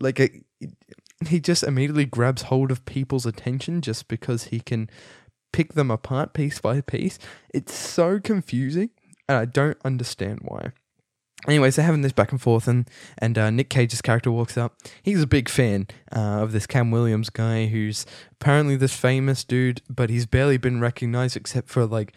like 0.00 0.18
a, 0.18 0.30
he 1.26 1.38
just 1.38 1.62
immediately 1.62 2.04
grabs 2.04 2.42
hold 2.42 2.70
of 2.70 2.84
people's 2.84 3.26
attention 3.26 3.80
just 3.80 4.08
because 4.08 4.44
he 4.44 4.58
can 4.58 4.88
pick 5.52 5.74
them 5.74 5.90
apart 5.90 6.32
piece 6.32 6.60
by 6.60 6.80
piece. 6.80 7.18
It's 7.52 7.74
so 7.74 8.18
confusing 8.18 8.90
and 9.28 9.38
i 9.38 9.44
don't 9.44 9.78
understand 9.84 10.40
why 10.42 10.72
Anyways, 11.48 11.74
they're 11.74 11.84
having 11.84 12.02
this 12.02 12.12
back 12.12 12.30
and 12.30 12.40
forth, 12.40 12.68
and 12.68 12.88
and 13.18 13.36
uh, 13.36 13.50
Nick 13.50 13.68
Cage's 13.68 14.00
character 14.00 14.30
walks 14.30 14.56
up. 14.56 14.76
He's 15.02 15.22
a 15.22 15.26
big 15.26 15.48
fan 15.48 15.88
uh, 16.14 16.40
of 16.40 16.52
this 16.52 16.66
Cam 16.66 16.90
Williams 16.90 17.30
guy, 17.30 17.66
who's 17.66 18.06
apparently 18.32 18.76
this 18.76 18.94
famous 18.94 19.42
dude, 19.42 19.82
but 19.90 20.08
he's 20.08 20.26
barely 20.26 20.56
been 20.56 20.80
recognized 20.80 21.36
except 21.36 21.68
for 21.68 21.84
like 21.84 22.12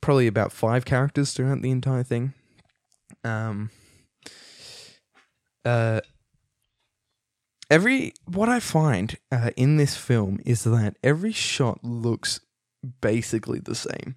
probably 0.00 0.26
about 0.26 0.52
five 0.52 0.84
characters 0.84 1.32
throughout 1.32 1.60
the 1.60 1.70
entire 1.70 2.02
thing. 2.02 2.32
Um. 3.24 3.70
Uh. 5.64 6.00
Every 7.70 8.12
what 8.26 8.48
I 8.48 8.60
find 8.60 9.16
uh, 9.30 9.50
in 9.56 9.76
this 9.76 9.96
film 9.96 10.40
is 10.44 10.64
that 10.64 10.96
every 11.02 11.32
shot 11.32 11.82
looks 11.82 12.40
basically 13.00 13.60
the 13.60 13.74
same 13.74 14.16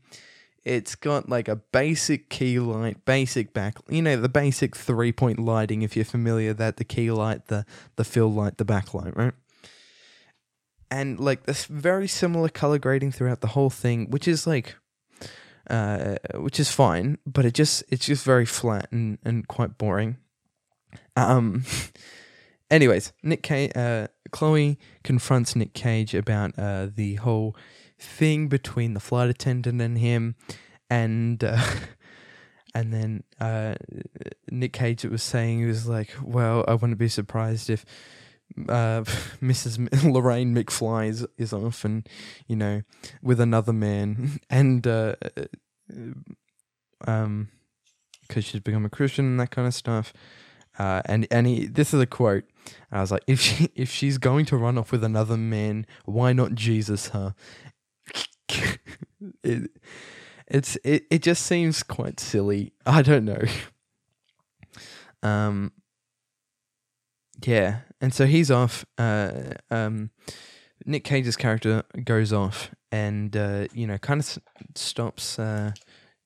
it's 0.66 0.96
got 0.96 1.30
like 1.30 1.48
a 1.48 1.56
basic 1.56 2.30
key 2.30 2.60
light, 2.60 3.06
basic 3.06 3.54
back, 3.54 3.78
you 3.88 4.02
know, 4.02 4.20
the 4.20 4.28
basic 4.28 4.76
three 4.76 5.12
point 5.12 5.40
lighting. 5.40 5.84
If 5.84 5.96
you're 5.96 6.04
familiar, 6.04 6.54
that 6.54 6.78
the 6.78 6.84
key 6.84 7.12
light, 7.12 7.48
the 7.48 7.66
the 7.96 8.04
fill 8.04 8.34
light, 8.34 8.58
the 8.58 8.66
backlight, 8.66 9.16
right? 9.16 9.34
And 10.90 11.20
like 11.20 11.46
this 11.46 11.66
very 11.66 12.08
similar 12.08 12.50
color 12.50 12.80
grading 12.80 13.12
throughout 13.12 13.42
the 13.42 13.48
whole 13.48 13.70
thing, 13.70 14.10
which 14.10 14.28
is 14.28 14.48
like, 14.48 14.76
uh, 15.70 16.16
which 16.34 16.60
is 16.60 16.72
fine, 16.72 17.20
but 17.26 17.46
it 17.46 17.54
just 17.54 17.84
it's 17.90 18.08
just 18.08 18.26
very 18.26 18.46
flat 18.46 18.92
and 18.92 19.20
and 19.24 19.48
quite 19.48 19.78
boring. 19.78 20.18
Um. 21.16 21.64
anyways, 22.72 23.14
Nick 23.22 23.44
Cage, 23.44 23.72
uh, 23.76 24.08
Chloe 24.32 24.80
confronts 25.04 25.56
Nick 25.56 25.74
Cage 25.74 26.16
about 26.16 26.58
uh 26.58 26.88
the 26.94 27.16
whole 27.16 27.56
thing 28.00 28.48
between 28.48 28.94
the 28.94 29.00
flight 29.00 29.30
attendant 29.30 29.82
and 29.82 29.98
him, 29.98 30.36
and 30.90 31.44
uh, 31.44 31.62
and 32.76 32.94
then 32.94 33.24
uh, 33.40 33.76
Nick 34.50 34.74
Cage 34.74 35.06
was 35.06 35.24
saying 35.24 35.60
he 35.60 35.66
was 35.66 35.88
like, 35.88 36.12
"Well, 36.22 36.64
I 36.68 36.74
wouldn't 36.74 37.00
be 37.00 37.10
surprised 37.10 37.70
if." 37.70 37.86
Uh, 38.70 39.02
Mrs. 39.42 40.04
Lorraine 40.14 40.56
McFly 40.56 41.10
is, 41.10 41.26
is 41.36 41.52
off 41.52 41.84
and, 41.84 42.08
you 42.48 42.56
know, 42.56 42.84
with 43.24 43.40
another 43.40 43.74
man. 43.74 44.40
And, 44.52 44.86
uh, 44.86 45.16
um, 47.08 47.50
because 48.28 48.46
she's 48.46 48.62
become 48.62 48.86
a 48.86 48.90
Christian 48.90 49.26
and 49.26 49.40
that 49.40 49.52
kind 49.52 49.68
of 49.68 49.74
stuff. 49.74 50.14
Uh, 50.78 51.02
and 51.06 51.28
and 51.32 51.48
he, 51.48 51.68
this 51.68 51.94
is 51.94 52.02
a 52.02 52.06
quote. 52.06 52.44
I 52.92 53.02
was 53.02 53.12
like, 53.12 53.24
if 53.28 53.40
she 53.40 53.70
if 53.76 53.90
she's 53.90 54.18
going 54.18 54.46
to 54.46 54.58
run 54.58 54.78
off 54.78 54.92
with 54.92 55.04
another 55.04 55.38
man, 55.38 55.86
why 56.06 56.34
not 56.34 56.54
Jesus 56.54 57.10
her? 57.10 57.34
It, 59.44 59.72
it's 60.48 60.78
it, 60.84 61.06
it 61.10 61.22
just 61.22 61.46
seems 61.46 61.84
quite 61.84 62.20
silly. 62.20 62.74
I 62.86 63.02
don't 63.02 63.26
know. 63.26 63.44
Um 65.24 65.72
yeah, 67.46 67.80
and 68.00 68.14
so 68.14 68.26
he's 68.26 68.50
off 68.52 68.86
uh 68.98 69.32
um 69.72 70.12
Nick 70.86 71.04
Cage's 71.04 71.36
character 71.36 71.84
goes 72.04 72.32
off 72.32 72.72
and 72.92 73.36
uh 73.36 73.68
you 73.74 73.88
know 73.88 73.98
kind 73.98 74.20
of 74.20 74.26
s- 74.26 74.40
stops 74.76 75.40
uh 75.40 75.72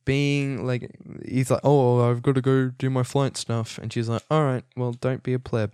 being 0.06 0.66
like 0.66 0.90
he's 1.28 1.50
like 1.52 1.62
oh 1.64 2.10
I've 2.10 2.22
got 2.22 2.36
to 2.36 2.42
go 2.42 2.70
do 2.70 2.90
my 2.90 3.04
flight 3.04 3.38
stuff 3.38 3.78
and 3.78 3.92
she's 3.94 4.10
like 4.10 4.24
all 4.30 4.44
right 4.44 4.64
well 4.76 4.92
don't 4.92 5.24
be 5.24 5.34
a 5.34 5.40
pleb 5.40 5.74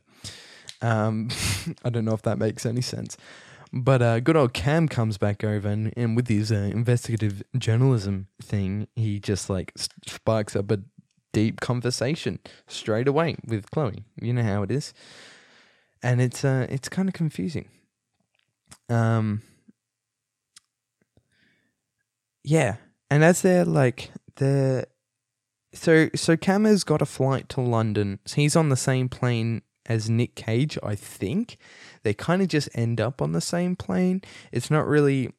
um 0.81 1.29
I 1.85 1.89
don't 1.89 2.05
know 2.05 2.13
if 2.13 2.21
that 2.24 2.38
makes 2.38 2.65
any 2.65 2.81
sense 2.81 3.17
but 3.75 4.01
uh, 4.01 4.20
good 4.22 4.38
old 4.38 4.53
Cam 4.53 4.88
comes 4.88 5.17
back 5.17 5.44
over, 5.44 5.67
and, 5.67 5.94
and 5.98 6.15
with 6.15 6.29
his 6.29 6.51
uh, 6.51 6.55
investigative 6.55 7.44
journalism 7.58 8.27
thing, 8.41 8.88
he 8.96 9.20
just 9.20 9.50
like 9.50 9.74
sparks 10.08 10.55
up 10.55 10.72
a 10.72 10.79
deep 11.34 11.60
conversation 11.60 12.39
straight 12.67 13.08
away 13.08 13.36
with 13.46 13.70
Chloe. 13.72 14.05
You 14.22 14.32
know 14.32 14.44
how 14.44 14.63
it 14.63 14.72
is, 14.72 14.94
and 16.01 16.22
it's 16.22 16.46
uh, 16.46 16.67
it's 16.70 16.88
kind 16.88 17.10
of 17.10 17.13
confusing. 17.13 17.67
Um, 18.88 19.41
yeah, 22.46 22.77
and 23.12 23.25
as 23.25 23.41
they're 23.41 23.65
like 23.65 24.10
they're 24.38 24.86
so 25.74 26.10
so 26.15 26.38
Cam 26.38 26.63
has 26.63 26.86
got 26.86 27.01
a 27.01 27.05
flight 27.05 27.50
to 27.50 27.62
London. 27.62 28.20
So 28.25 28.38
he's 28.38 28.55
on 28.55 28.70
the 28.70 28.77
same 28.77 29.10
plane 29.10 29.63
as 29.86 30.10
Nick 30.10 30.36
Cage, 30.36 30.77
I 30.82 30.96
think. 30.96 31.58
They 32.05 32.13
kind 32.13 32.43
of 32.43 32.47
just 32.50 32.69
end 32.75 33.01
up 33.01 33.19
on 33.19 33.31
the 33.31 33.41
same 33.41 33.75
plane. 33.75 34.21
It's 34.51 34.69
not 34.69 34.85
really 34.85 35.31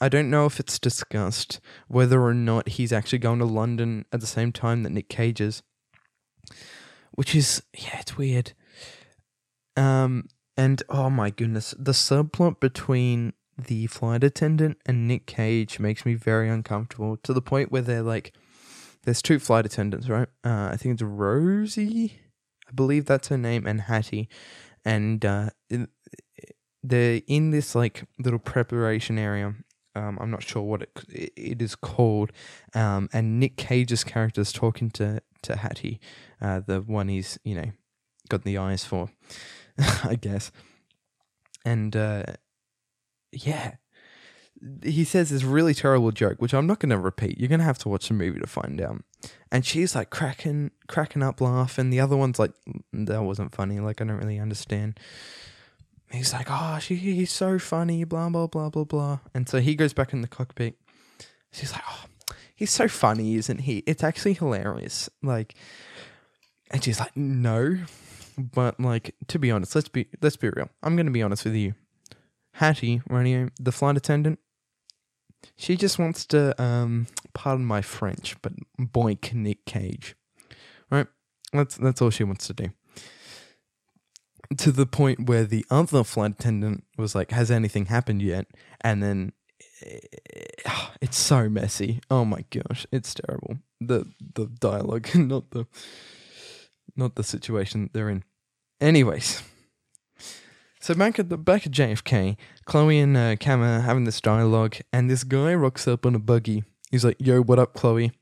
I 0.00 0.08
don't 0.08 0.30
know 0.30 0.46
if 0.46 0.58
it's 0.58 0.78
discussed 0.78 1.60
whether 1.86 2.22
or 2.22 2.32
not 2.32 2.70
he's 2.70 2.92
actually 2.94 3.18
going 3.18 3.40
to 3.40 3.44
London 3.44 4.06
at 4.10 4.20
the 4.20 4.26
same 4.26 4.50
time 4.50 4.82
that 4.82 4.90
Nick 4.90 5.10
Cage 5.10 5.38
is. 5.38 5.62
Which 7.12 7.34
is 7.34 7.62
yeah, 7.76 8.00
it's 8.00 8.16
weird. 8.16 8.54
Um 9.76 10.28
and 10.56 10.82
oh 10.88 11.10
my 11.10 11.28
goodness, 11.28 11.74
the 11.78 11.92
subplot 11.92 12.58
between 12.58 13.34
the 13.58 13.86
flight 13.88 14.24
attendant 14.24 14.78
and 14.86 15.06
Nick 15.06 15.26
Cage 15.26 15.78
makes 15.78 16.06
me 16.06 16.14
very 16.14 16.48
uncomfortable 16.48 17.18
to 17.18 17.34
the 17.34 17.42
point 17.42 17.70
where 17.70 17.82
they're 17.82 18.00
like 18.00 18.32
there's 19.04 19.20
two 19.20 19.38
flight 19.38 19.66
attendants, 19.66 20.08
right? 20.08 20.28
Uh, 20.42 20.70
I 20.72 20.78
think 20.78 20.94
it's 20.94 21.02
Rosie, 21.02 22.18
I 22.66 22.72
believe 22.72 23.04
that's 23.04 23.28
her 23.28 23.36
name, 23.36 23.66
and 23.66 23.82
Hattie, 23.82 24.30
and 24.84 25.24
uh, 25.24 25.50
they're 26.82 27.20
in 27.26 27.50
this 27.50 27.74
like 27.74 28.04
little 28.18 28.38
preparation 28.38 29.18
area. 29.18 29.54
Um, 29.94 30.18
I'm 30.20 30.30
not 30.30 30.42
sure 30.42 30.62
what 30.62 30.82
it 30.82 30.90
it 31.08 31.60
is 31.62 31.74
called. 31.74 32.32
Um, 32.74 33.08
and 33.12 33.40
Nick 33.40 33.56
Cage's 33.56 34.04
character 34.04 34.40
is 34.40 34.52
talking 34.52 34.90
to 34.92 35.20
to 35.42 35.56
Hattie, 35.56 36.00
uh, 36.40 36.60
the 36.66 36.80
one 36.80 37.08
he's 37.08 37.38
you 37.44 37.54
know 37.54 37.72
got 38.28 38.44
the 38.44 38.58
eyes 38.58 38.84
for, 38.84 39.10
I 40.04 40.16
guess. 40.16 40.52
And 41.64 41.96
uh, 41.96 42.24
yeah, 43.32 43.74
he 44.82 45.04
says 45.04 45.30
this 45.30 45.44
really 45.44 45.74
terrible 45.74 46.12
joke, 46.12 46.40
which 46.40 46.54
I'm 46.54 46.66
not 46.66 46.80
going 46.80 46.90
to 46.90 46.98
repeat. 46.98 47.38
You're 47.38 47.48
going 47.48 47.60
to 47.60 47.64
have 47.64 47.78
to 47.78 47.88
watch 47.88 48.08
the 48.08 48.14
movie 48.14 48.40
to 48.40 48.46
find 48.46 48.80
out. 48.80 49.02
And 49.50 49.64
she's 49.64 49.94
like 49.94 50.10
cracking, 50.10 50.70
cracking 50.86 51.22
up, 51.22 51.40
laughing. 51.40 51.90
The 51.90 52.00
other 52.00 52.16
one's 52.16 52.38
like, 52.38 52.52
that 52.92 53.22
wasn't 53.22 53.54
funny. 53.54 53.80
Like 53.80 54.00
I 54.00 54.04
don't 54.04 54.18
really 54.18 54.38
understand. 54.38 55.00
He's 56.10 56.32
like, 56.32 56.46
oh, 56.50 56.78
she, 56.80 56.96
he's 56.96 57.32
so 57.32 57.58
funny, 57.58 58.04
blah 58.04 58.28
blah 58.28 58.46
blah 58.46 58.70
blah 58.70 58.84
blah. 58.84 59.18
And 59.34 59.48
so 59.48 59.60
he 59.60 59.74
goes 59.74 59.92
back 59.92 60.12
in 60.12 60.20
the 60.20 60.28
cockpit. 60.28 60.78
She's 61.52 61.72
like, 61.72 61.82
oh, 61.88 62.04
he's 62.54 62.70
so 62.70 62.88
funny, 62.88 63.34
isn't 63.36 63.58
he? 63.62 63.78
It's 63.86 64.04
actually 64.04 64.34
hilarious. 64.34 65.08
Like, 65.22 65.54
and 66.70 66.82
she's 66.84 67.00
like, 67.00 67.16
no, 67.16 67.78
but 68.38 68.78
like 68.78 69.14
to 69.28 69.38
be 69.38 69.50
honest, 69.50 69.74
let's 69.74 69.88
be 69.88 70.06
let's 70.22 70.36
be 70.36 70.50
real. 70.50 70.68
I'm 70.82 70.96
to 70.96 71.10
be 71.10 71.22
honest 71.22 71.44
with 71.44 71.54
you. 71.54 71.74
Hattie, 72.52 73.02
Romeo, 73.08 73.50
the 73.60 73.70
flight 73.70 73.96
attendant, 73.96 74.40
she 75.56 75.76
just 75.76 75.98
wants 75.98 76.26
to, 76.26 76.60
um, 76.60 77.06
pardon 77.38 77.64
my 77.64 77.80
French, 77.80 78.34
but 78.42 78.52
boink 78.80 79.32
Nick 79.32 79.64
Cage. 79.64 80.16
Right? 80.90 81.06
That's 81.52 81.76
that's 81.76 82.02
all 82.02 82.10
she 82.10 82.24
wants 82.24 82.48
to 82.48 82.52
do. 82.52 82.70
To 84.56 84.72
the 84.72 84.86
point 84.86 85.28
where 85.28 85.44
the 85.44 85.64
other 85.70 86.02
flight 86.02 86.32
attendant 86.32 86.82
was 86.96 87.14
like, 87.14 87.30
"Has 87.30 87.50
anything 87.50 87.86
happened 87.86 88.22
yet?" 88.22 88.46
And 88.80 89.02
then 89.02 89.32
it's 91.00 91.16
so 91.16 91.48
messy. 91.48 92.00
Oh 92.10 92.24
my 92.24 92.44
gosh, 92.50 92.86
it's 92.90 93.14
terrible. 93.14 93.58
The 93.80 94.12
the 94.34 94.46
dialogue, 94.46 95.08
not 95.14 95.50
the 95.52 95.66
not 96.96 97.14
the 97.14 97.22
situation 97.22 97.88
they're 97.92 98.10
in. 98.10 98.24
Anyways, 98.80 99.44
so 100.80 100.94
back 100.94 101.20
at 101.20 101.28
the 101.28 101.38
back 101.38 101.66
at 101.66 101.72
JFK, 101.72 102.36
Chloe 102.64 102.98
and 102.98 103.16
uh, 103.16 103.36
Cam 103.36 103.62
are 103.62 103.80
having 103.80 104.04
this 104.04 104.20
dialogue, 104.20 104.78
and 104.92 105.08
this 105.08 105.22
guy 105.22 105.54
rocks 105.54 105.86
up 105.86 106.04
on 106.04 106.16
a 106.16 106.18
buggy. 106.18 106.64
He's 106.90 107.04
like, 107.04 107.16
"Yo, 107.18 107.40
what 107.42 107.58
up, 107.58 107.74
Chloe?" 107.74 108.12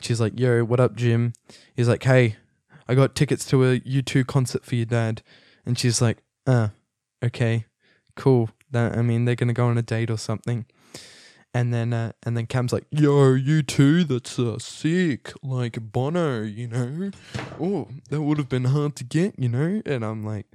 She's 0.00 0.20
like, 0.20 0.38
"Yo, 0.38 0.64
what 0.64 0.80
up, 0.80 0.96
Jim?" 0.96 1.32
He's 1.74 1.88
like, 1.88 2.02
"Hey, 2.02 2.36
I 2.88 2.94
got 2.94 3.14
tickets 3.14 3.44
to 3.46 3.64
a 3.64 3.80
U2 3.80 4.26
concert 4.26 4.64
for 4.64 4.74
your 4.74 4.86
dad," 4.86 5.22
and 5.66 5.78
she's 5.78 6.00
like, 6.00 6.18
"Uh, 6.46 6.68
okay, 7.24 7.66
cool. 8.16 8.50
That 8.70 8.96
I 8.96 9.02
mean, 9.02 9.24
they're 9.24 9.34
gonna 9.34 9.52
go 9.52 9.66
on 9.66 9.78
a 9.78 9.82
date 9.82 10.10
or 10.10 10.18
something." 10.18 10.66
And 11.54 11.72
then, 11.74 11.92
uh, 11.92 12.12
and 12.22 12.34
then 12.34 12.46
Cam's 12.46 12.72
like, 12.72 12.86
"Yo, 12.90 13.36
U2, 13.36 14.04
that's 14.04 14.38
uh, 14.38 14.58
sick, 14.58 15.32
like 15.42 15.92
Bono, 15.92 16.42
you 16.42 16.66
know. 16.68 17.10
Oh, 17.60 17.88
that 18.08 18.22
would 18.22 18.38
have 18.38 18.48
been 18.48 18.64
hard 18.66 18.96
to 18.96 19.04
get, 19.04 19.38
you 19.38 19.48
know." 19.48 19.82
And 19.84 20.04
I'm 20.04 20.24
like, 20.24 20.46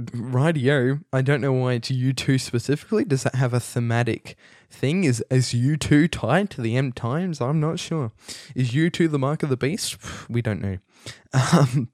rightio. 0.00 1.02
I 1.12 1.22
don't 1.22 1.40
know 1.40 1.52
why 1.52 1.74
it's 1.74 1.90
U2 1.90 2.40
specifically. 2.40 3.04
Does 3.04 3.22
that 3.24 3.34
have 3.34 3.52
a 3.52 3.60
thematic 3.60 4.36
thing? 4.72 5.04
Is 5.04 5.24
is 5.30 5.48
U2 5.48 6.10
tied 6.10 6.50
to 6.50 6.60
the 6.60 6.76
M 6.76 6.92
times? 6.92 7.40
I'm 7.40 7.60
not 7.60 7.78
sure. 7.78 8.12
Is 8.54 8.72
U2 8.72 9.10
the 9.10 9.18
mark 9.18 9.42
of 9.42 9.48
the 9.48 9.56
beast? 9.56 9.96
We 10.28 10.42
don't 10.42 10.62
know. 10.62 10.78
Um, 11.34 11.88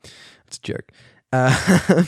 it's 0.46 0.58
a 0.58 0.60
joke. 0.60 0.92
Uh, 1.32 2.04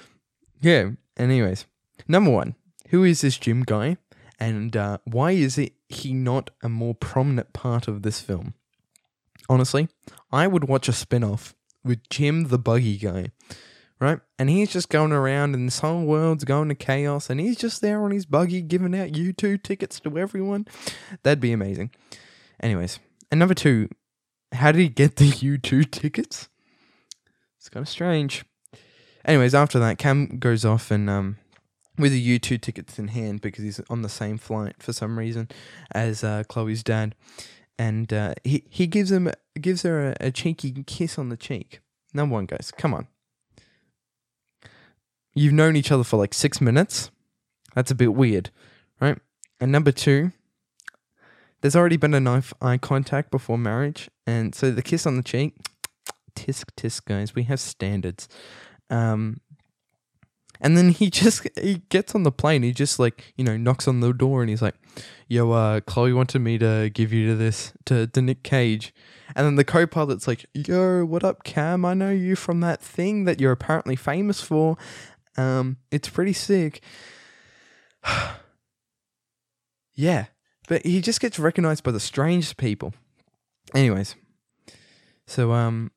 yeah. 0.60 0.90
Anyways, 1.16 1.66
number 2.08 2.30
one, 2.30 2.54
who 2.88 3.04
is 3.04 3.20
this 3.20 3.36
Jim 3.36 3.62
guy, 3.62 3.98
and 4.38 4.76
uh, 4.76 4.98
why 5.04 5.32
is 5.32 5.58
it 5.58 5.74
he 5.88 6.12
not 6.14 6.50
a 6.62 6.68
more 6.68 6.94
prominent 6.94 7.52
part 7.52 7.86
of 7.86 8.02
this 8.02 8.20
film? 8.20 8.54
Honestly, 9.48 9.88
I 10.32 10.46
would 10.46 10.64
watch 10.64 10.88
a 10.88 10.92
spin 10.92 11.22
off 11.22 11.54
with 11.84 12.08
Jim 12.08 12.44
the 12.48 12.58
Buggy 12.58 12.96
guy 12.96 13.32
right? 14.00 14.18
And 14.38 14.48
he's 14.50 14.72
just 14.72 14.88
going 14.88 15.12
around, 15.12 15.54
and 15.54 15.66
this 15.66 15.80
whole 15.80 16.04
world's 16.04 16.44
going 16.44 16.68
to 16.70 16.74
chaos, 16.74 17.30
and 17.30 17.38
he's 17.38 17.56
just 17.56 17.80
there 17.80 18.02
on 18.02 18.10
his 18.10 18.26
buggy 18.26 18.62
giving 18.62 18.98
out 18.98 19.10
U2 19.10 19.62
tickets 19.62 20.00
to 20.00 20.18
everyone. 20.18 20.66
That'd 21.22 21.40
be 21.40 21.52
amazing. 21.52 21.90
Anyways, 22.62 22.98
and 23.30 23.38
number 23.38 23.54
two, 23.54 23.88
how 24.52 24.72
did 24.72 24.80
he 24.80 24.88
get 24.88 25.16
the 25.16 25.28
U2 25.28 25.90
tickets? 25.90 26.48
It's 27.58 27.68
kind 27.68 27.84
of 27.84 27.88
strange. 27.88 28.44
Anyways, 29.24 29.54
after 29.54 29.78
that, 29.78 29.98
Cam 29.98 30.38
goes 30.38 30.64
off 30.64 30.90
and 30.90 31.08
um, 31.10 31.36
with 31.98 32.12
the 32.12 32.38
U2 32.38 32.60
tickets 32.60 32.98
in 32.98 33.08
hand 33.08 33.42
because 33.42 33.62
he's 33.62 33.80
on 33.90 34.02
the 34.02 34.08
same 34.08 34.38
flight 34.38 34.76
for 34.78 34.92
some 34.92 35.18
reason 35.18 35.48
as 35.92 36.24
uh, 36.24 36.42
Chloe's 36.48 36.82
dad, 36.82 37.14
and 37.78 38.12
uh, 38.12 38.34
he 38.44 38.64
he 38.70 38.86
gives 38.86 39.12
him 39.12 39.30
gives 39.60 39.82
her 39.82 40.10
a, 40.10 40.28
a 40.28 40.30
cheeky 40.30 40.82
kiss 40.86 41.18
on 41.18 41.28
the 41.28 41.36
cheek. 41.36 41.80
Number 42.14 42.34
one, 42.34 42.46
guys, 42.46 42.72
come 42.76 42.94
on, 42.94 43.06
you've 45.40 45.52
known 45.54 45.74
each 45.74 45.90
other 45.90 46.04
for 46.04 46.18
like 46.18 46.34
six 46.34 46.60
minutes. 46.60 47.10
That's 47.74 47.90
a 47.90 47.94
bit 47.94 48.14
weird, 48.14 48.50
right? 49.00 49.18
And 49.58 49.72
number 49.72 49.90
two, 49.90 50.32
there's 51.60 51.76
already 51.76 51.96
been 51.96 52.14
enough 52.14 52.52
eye 52.60 52.78
contact 52.78 53.30
before 53.30 53.56
marriage, 53.56 54.10
and 54.26 54.54
so 54.54 54.70
the 54.70 54.82
kiss 54.82 55.06
on 55.06 55.16
the 55.16 55.22
cheek, 55.22 55.54
tisk 56.34 56.70
tisk, 56.76 57.06
guys. 57.06 57.34
We 57.34 57.44
have 57.44 57.60
standards. 57.60 58.28
Um, 58.90 59.40
and 60.60 60.76
then 60.76 60.90
he 60.90 61.10
just 61.22 61.48
he 61.58 61.82
gets 61.88 62.14
on 62.14 62.22
the 62.22 62.32
plane. 62.32 62.62
He 62.62 62.72
just 62.72 62.98
like 62.98 63.32
you 63.36 63.44
know 63.44 63.56
knocks 63.56 63.88
on 63.88 64.00
the 64.00 64.12
door 64.12 64.42
and 64.42 64.50
he's 64.50 64.62
like, 64.62 64.74
"Yo, 65.28 65.50
uh, 65.52 65.80
Chloe 65.80 66.12
wanted 66.12 66.40
me 66.40 66.58
to 66.58 66.90
give 66.92 67.12
you 67.12 67.26
to 67.28 67.34
this 67.34 67.72
to, 67.86 68.06
to 68.08 68.22
Nick 68.22 68.42
Cage." 68.42 68.92
And 69.36 69.46
then 69.46 69.54
the 69.54 69.64
co-pilot's 69.64 70.26
like, 70.26 70.46
"Yo, 70.54 71.04
what 71.04 71.24
up, 71.24 71.44
Cam? 71.44 71.84
I 71.84 71.94
know 71.94 72.10
you 72.10 72.36
from 72.36 72.60
that 72.60 72.82
thing 72.82 73.24
that 73.24 73.40
you're 73.40 73.52
apparently 73.52 73.96
famous 73.96 74.40
for." 74.40 74.76
Um, 75.36 75.78
it's 75.90 76.08
pretty 76.08 76.32
sick. 76.32 76.82
yeah, 79.94 80.26
but 80.68 80.84
he 80.84 81.00
just 81.00 81.20
gets 81.20 81.38
recognized 81.38 81.84
by 81.84 81.90
the 81.90 82.00
strangest 82.00 82.56
people. 82.56 82.94
Anyways, 83.74 84.16
so 85.26 85.52
um, 85.52 85.92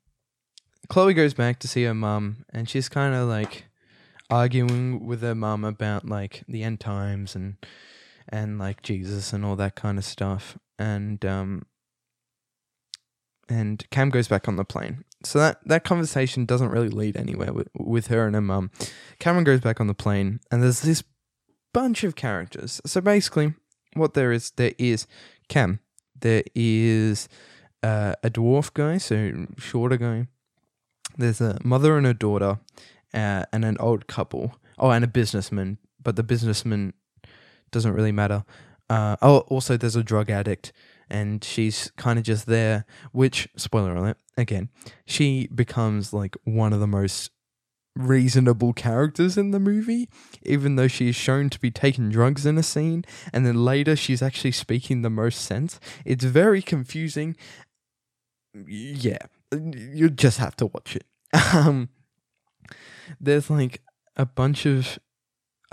Chloe 0.90 1.14
goes 1.14 1.34
back 1.34 1.60
to 1.60 1.68
see 1.68 1.84
her 1.84 1.94
mum, 1.94 2.46
and 2.54 2.70
she's 2.70 2.90
kind 2.90 3.16
of 3.16 3.28
like 3.28 3.66
arguing 4.30 5.06
with 5.06 5.22
her 5.22 5.36
mum 5.36 5.64
about 5.64 6.08
like 6.08 6.44
the 6.48 6.64
end 6.64 6.80
times 6.80 7.36
and 7.36 7.56
and 8.30 8.58
like 8.58 8.82
Jesus 8.82 9.34
and 9.34 9.44
all 9.44 9.56
that 9.56 9.76
kind 9.76 9.98
of 9.98 10.06
stuff. 10.06 10.58
And 10.80 11.24
um, 11.26 11.64
and 13.50 13.84
Cam 13.90 14.10
goes 14.10 14.28
back 14.28 14.48
on 14.48 14.56
the 14.56 14.66
plane. 14.66 15.04
So 15.24 15.40
that, 15.40 15.60
that 15.66 15.84
conversation 15.84 16.46
doesn't 16.46 16.70
really 16.70 16.90
lead 16.90 17.16
anywhere 17.16 17.54
with, 17.54 17.70
with 17.76 18.08
her 18.08 18.26
and 18.26 18.36
her 18.36 18.42
mum. 18.42 18.72
Cameron 19.20 19.46
goes 19.46 19.62
back 19.62 19.80
on 19.80 19.88
the 19.88 19.94
plane, 19.94 20.40
and 20.52 20.62
there's 20.62 20.82
this 20.82 21.04
bunch 21.74 22.04
of 22.04 22.16
characters. 22.16 22.82
So 22.86 23.02
basically, 23.02 23.54
what 23.94 24.14
there 24.14 24.32
is, 24.32 24.52
there 24.52 24.74
is 24.78 25.08
Cam. 25.48 25.80
There 26.20 26.44
is 26.56 27.30
uh, 27.82 28.16
a 28.24 28.30
dwarf 28.30 28.74
guy, 28.74 28.98
so 28.98 29.48
shorter 29.58 29.98
guy. 29.98 30.28
There's 31.18 31.42
a 31.42 31.60
mother 31.64 31.98
and 31.98 32.08
a 32.08 32.14
daughter, 32.14 32.60
uh, 33.14 33.46
and 33.52 33.64
an 33.66 33.78
old 33.80 34.08
couple. 34.08 34.56
Oh, 34.80 34.90
and 34.90 35.04
a 35.04 35.08
businessman, 35.08 35.78
but 36.02 36.16
the 36.16 36.24
businessman 36.24 36.94
doesn't 37.72 37.94
really 37.94 38.12
matter. 38.12 38.44
Uh, 38.90 39.16
oh, 39.22 39.40
also 39.48 39.78
there's 39.78 39.96
a 39.96 40.04
drug 40.04 40.30
addict 40.30 40.74
and 41.14 41.44
she's 41.44 41.92
kind 41.96 42.18
of 42.18 42.26
just 42.26 42.48
there, 42.48 42.86
which, 43.12 43.48
spoiler 43.56 43.96
alert, 43.96 44.18
again, 44.36 44.70
she 45.06 45.48
becomes 45.54 46.12
like 46.12 46.36
one 46.44 46.74
of 46.74 46.80
the 46.80 46.88
most 46.88 47.30
reasonable 47.96 48.74
characters 48.74 49.38
in 49.38 49.52
the 49.52 49.60
movie, 49.60 50.10
even 50.42 50.76
though 50.76 50.88
she 50.88 51.10
is 51.10 51.16
shown 51.16 51.52
to 51.52 51.60
be 51.60 51.70
taking 51.70 52.10
drugs 52.10 52.48
in 52.48 52.58
a 52.58 52.64
scene, 52.64 53.06
and 53.32 53.46
then 53.46 53.64
later 53.64 53.96
she's 53.96 54.24
actually 54.24 54.52
speaking 54.52 55.04
the 55.04 55.10
most 55.12 55.42
sense. 55.42 55.80
It's 56.04 56.26
very 56.26 56.64
confusing. 56.64 57.38
yeah, 58.68 59.20
you 59.52 60.10
just 60.10 60.40
have 60.40 60.56
to 60.58 60.66
watch 60.66 60.96
it. 60.98 61.06
Um, 61.54 61.90
there's 63.20 63.50
like 63.50 63.82
a 64.16 64.26
bunch 64.26 64.66
of. 64.66 64.98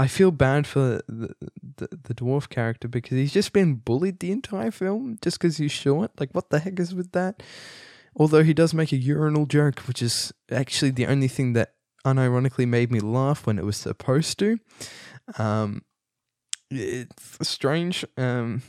I 0.00 0.06
feel 0.06 0.30
bad 0.30 0.66
for 0.66 1.02
the, 1.06 1.34
the 1.76 1.88
the 2.04 2.14
dwarf 2.14 2.48
character 2.48 2.88
because 2.88 3.18
he's 3.18 3.34
just 3.34 3.52
been 3.52 3.74
bullied 3.74 4.20
the 4.20 4.32
entire 4.32 4.70
film 4.70 5.18
just 5.20 5.38
because 5.38 5.58
he's 5.58 5.72
short. 5.72 6.18
Like, 6.18 6.30
what 6.32 6.48
the 6.48 6.60
heck 6.60 6.80
is 6.80 6.94
with 6.94 7.12
that? 7.12 7.42
Although 8.16 8.42
he 8.42 8.54
does 8.54 8.72
make 8.72 8.92
a 8.92 8.96
urinal 8.96 9.44
joke, 9.44 9.80
which 9.80 10.00
is 10.00 10.32
actually 10.50 10.92
the 10.92 11.06
only 11.06 11.28
thing 11.28 11.52
that 11.52 11.74
unironically 12.06 12.66
made 12.66 12.90
me 12.90 12.98
laugh 12.98 13.46
when 13.46 13.58
it 13.58 13.64
was 13.66 13.76
supposed 13.76 14.38
to. 14.38 14.58
Um, 15.36 15.82
it's 16.70 17.46
strange. 17.46 18.02
Um, 18.16 18.62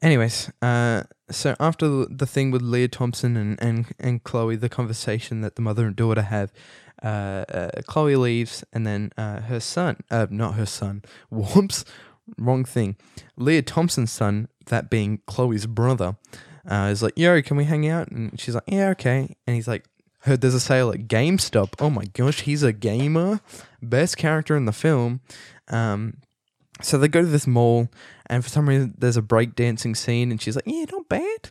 anyways, 0.00 0.52
uh, 0.62 1.02
so 1.32 1.56
after 1.58 2.04
the 2.04 2.26
thing 2.26 2.52
with 2.52 2.62
Lea 2.62 2.86
Thompson 2.86 3.36
and, 3.36 3.60
and, 3.60 3.86
and 3.98 4.22
Chloe, 4.22 4.54
the 4.54 4.68
conversation 4.68 5.40
that 5.40 5.56
the 5.56 5.62
mother 5.62 5.86
and 5.86 5.96
daughter 5.96 6.22
have, 6.22 6.52
Chloe 7.02 8.16
leaves, 8.16 8.64
and 8.72 8.86
then 8.86 9.12
uh, 9.16 9.40
her 9.42 9.60
son, 9.60 9.96
uh, 10.10 10.26
not 10.30 10.54
her 10.54 10.66
son, 10.66 11.02
whoops, 11.30 11.84
wrong 12.36 12.64
thing. 12.64 12.96
Lea 13.36 13.62
Thompson's 13.62 14.12
son, 14.12 14.48
that 14.66 14.90
being 14.90 15.20
Chloe's 15.26 15.66
brother, 15.66 16.16
uh, 16.68 16.88
is 16.90 17.02
like, 17.02 17.16
yo, 17.16 17.40
can 17.42 17.56
we 17.56 17.64
hang 17.64 17.88
out? 17.88 18.08
And 18.08 18.38
she's 18.38 18.54
like, 18.54 18.64
yeah, 18.66 18.90
okay. 18.90 19.34
And 19.46 19.56
he's 19.56 19.68
like, 19.68 19.86
heard 20.20 20.40
there's 20.40 20.54
a 20.54 20.60
sale 20.60 20.90
at 20.90 21.08
GameStop. 21.08 21.74
Oh 21.78 21.90
my 21.90 22.04
gosh, 22.12 22.42
he's 22.42 22.62
a 22.62 22.72
gamer. 22.72 23.40
Best 23.82 24.16
character 24.16 24.56
in 24.56 24.66
the 24.66 24.72
film. 24.72 25.20
Um, 25.68 26.18
so 26.80 26.98
they 26.98 27.08
go 27.08 27.22
to 27.22 27.26
this 27.26 27.46
mall, 27.46 27.88
and 28.26 28.44
for 28.44 28.50
some 28.50 28.68
reason 28.68 28.94
there's 28.96 29.16
a 29.16 29.22
breakdancing 29.22 29.96
scene, 29.96 30.30
and 30.30 30.40
she's 30.40 30.54
like, 30.54 30.66
"Yeah, 30.66 30.84
not 30.92 31.08
bad." 31.08 31.50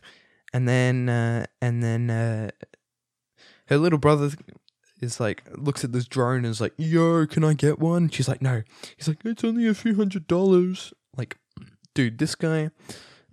And 0.54 0.66
then, 0.66 1.08
uh, 1.08 1.44
and 1.60 1.82
then 1.82 2.08
uh, 2.08 2.50
her 3.66 3.76
little 3.76 3.98
brother 3.98 4.30
is 5.00 5.20
like, 5.20 5.42
looks 5.56 5.84
at 5.84 5.92
this 5.92 6.06
drone 6.06 6.38
and 6.38 6.46
is 6.46 6.60
like, 6.60 6.74
"Yo, 6.76 7.26
can 7.26 7.44
I 7.44 7.54
get 7.54 7.78
one?" 7.78 8.08
She's 8.08 8.28
like, 8.28 8.42
"No." 8.42 8.62
He's 8.96 9.08
like, 9.08 9.18
"It's 9.24 9.44
only 9.44 9.66
a 9.66 9.74
few 9.74 9.94
hundred 9.94 10.26
dollars." 10.26 10.92
Like, 11.16 11.36
dude, 11.94 12.18
this 12.18 12.34
guy, 12.34 12.70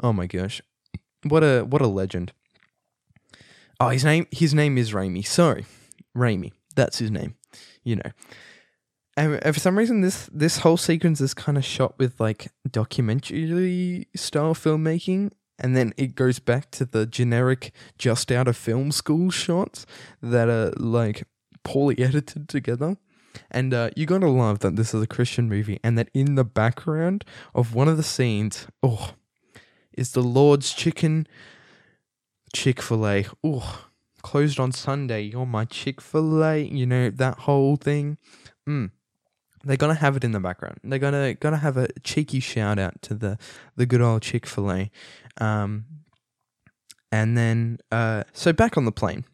oh 0.02 0.14
my 0.14 0.28
gosh, 0.28 0.62
what 1.24 1.44
a 1.44 1.64
what 1.64 1.82
a 1.82 1.88
legend. 1.88 2.34
Oh, 3.80 3.90
his 3.90 4.06
name 4.06 4.28
his 4.32 4.54
name 4.54 4.78
is 4.78 4.94
Raymie. 4.94 5.24
Sorry, 5.24 5.66
Raymie. 6.14 6.54
That's 6.76 7.00
his 7.00 7.12
name. 7.12 7.36
You 7.84 7.98
know. 7.98 8.12
And 9.18 9.42
for 9.42 9.60
some 9.60 9.78
reason, 9.78 10.02
this 10.02 10.30
this 10.32 10.60
whole 10.60 10.78
sequence 10.78 11.22
is 11.22 11.34
kind 11.34 11.58
of 11.58 11.64
shot 11.64 11.98
with 11.98 12.20
like 12.20 12.50
documentary 12.70 14.08
style 14.16 14.54
filmmaking, 14.54 15.32
and 15.58 15.76
then 15.76 15.94
it 15.96 16.16
goes 16.16 16.40
back 16.40 16.70
to 16.72 16.86
the 16.86 17.06
generic 17.06 17.72
just 17.98 18.32
out 18.32 18.48
of 18.48 18.58
film 18.58 18.92
school 18.92 19.30
shots 19.30 19.86
that 20.22 20.50
are 20.50 20.74
like 20.78 21.24
poorly 21.66 22.00
edited 22.00 22.48
together. 22.48 22.96
And 23.52 23.74
uh, 23.74 23.90
you 23.98 24.06
gotta 24.06 24.30
love 24.30 24.60
that 24.60 24.78
this 24.78 24.94
is 24.94 25.04
a 25.04 25.08
Christian 25.08 25.50
movie, 25.50 25.82
and 25.84 25.98
that 25.98 26.10
in 26.14 26.36
the 26.36 26.46
background 26.46 27.26
of 27.54 27.76
one 27.76 27.90
of 27.90 27.98
the 27.98 28.04
scenes, 28.04 28.68
oh, 28.82 29.12
is 29.92 30.14
the 30.14 30.24
Lord's 30.24 30.72
Chicken 30.72 31.28
Chick 32.54 32.82
Fil 32.82 33.06
A. 33.06 33.26
Oh, 33.44 33.88
closed 34.22 34.58
on 34.58 34.72
Sunday. 34.72 35.24
You're 35.24 35.46
my 35.46 35.66
Chick 35.66 36.00
Fil 36.00 36.42
A. 36.46 36.60
You 36.60 36.86
know 36.86 37.10
that 37.10 37.40
whole 37.40 37.76
thing. 37.76 38.18
Mm 38.68 38.92
they're 39.66 39.78
gonna 39.78 39.96
have 39.96 40.16
it 40.16 40.24
in 40.24 40.32
the 40.32 40.40
background. 40.40 40.80
They're 40.84 41.00
gonna 41.00 41.34
gonna 41.34 41.58
have 41.58 41.76
a 41.76 41.88
cheeky 42.04 42.40
shout 42.40 42.80
out 42.80 43.02
to 43.04 43.16
the 43.16 43.38
the 43.76 43.86
good 43.86 44.02
old 44.02 44.22
Chick 44.22 44.46
Fil 44.46 44.72
A, 44.72 44.92
um, 45.38 45.86
and 47.12 47.36
then 47.36 47.80
uh, 47.92 48.24
so 48.32 48.54
back 48.54 48.78
on 48.78 48.86
the 48.86 48.92
plane, 48.92 49.26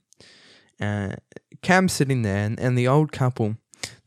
uh, 0.80 1.16
Cam's 1.62 1.94
sitting 1.94 2.22
there, 2.22 2.46
and, 2.46 2.60
and 2.60 2.78
the 2.78 2.88
old 2.88 3.12
couple, 3.12 3.58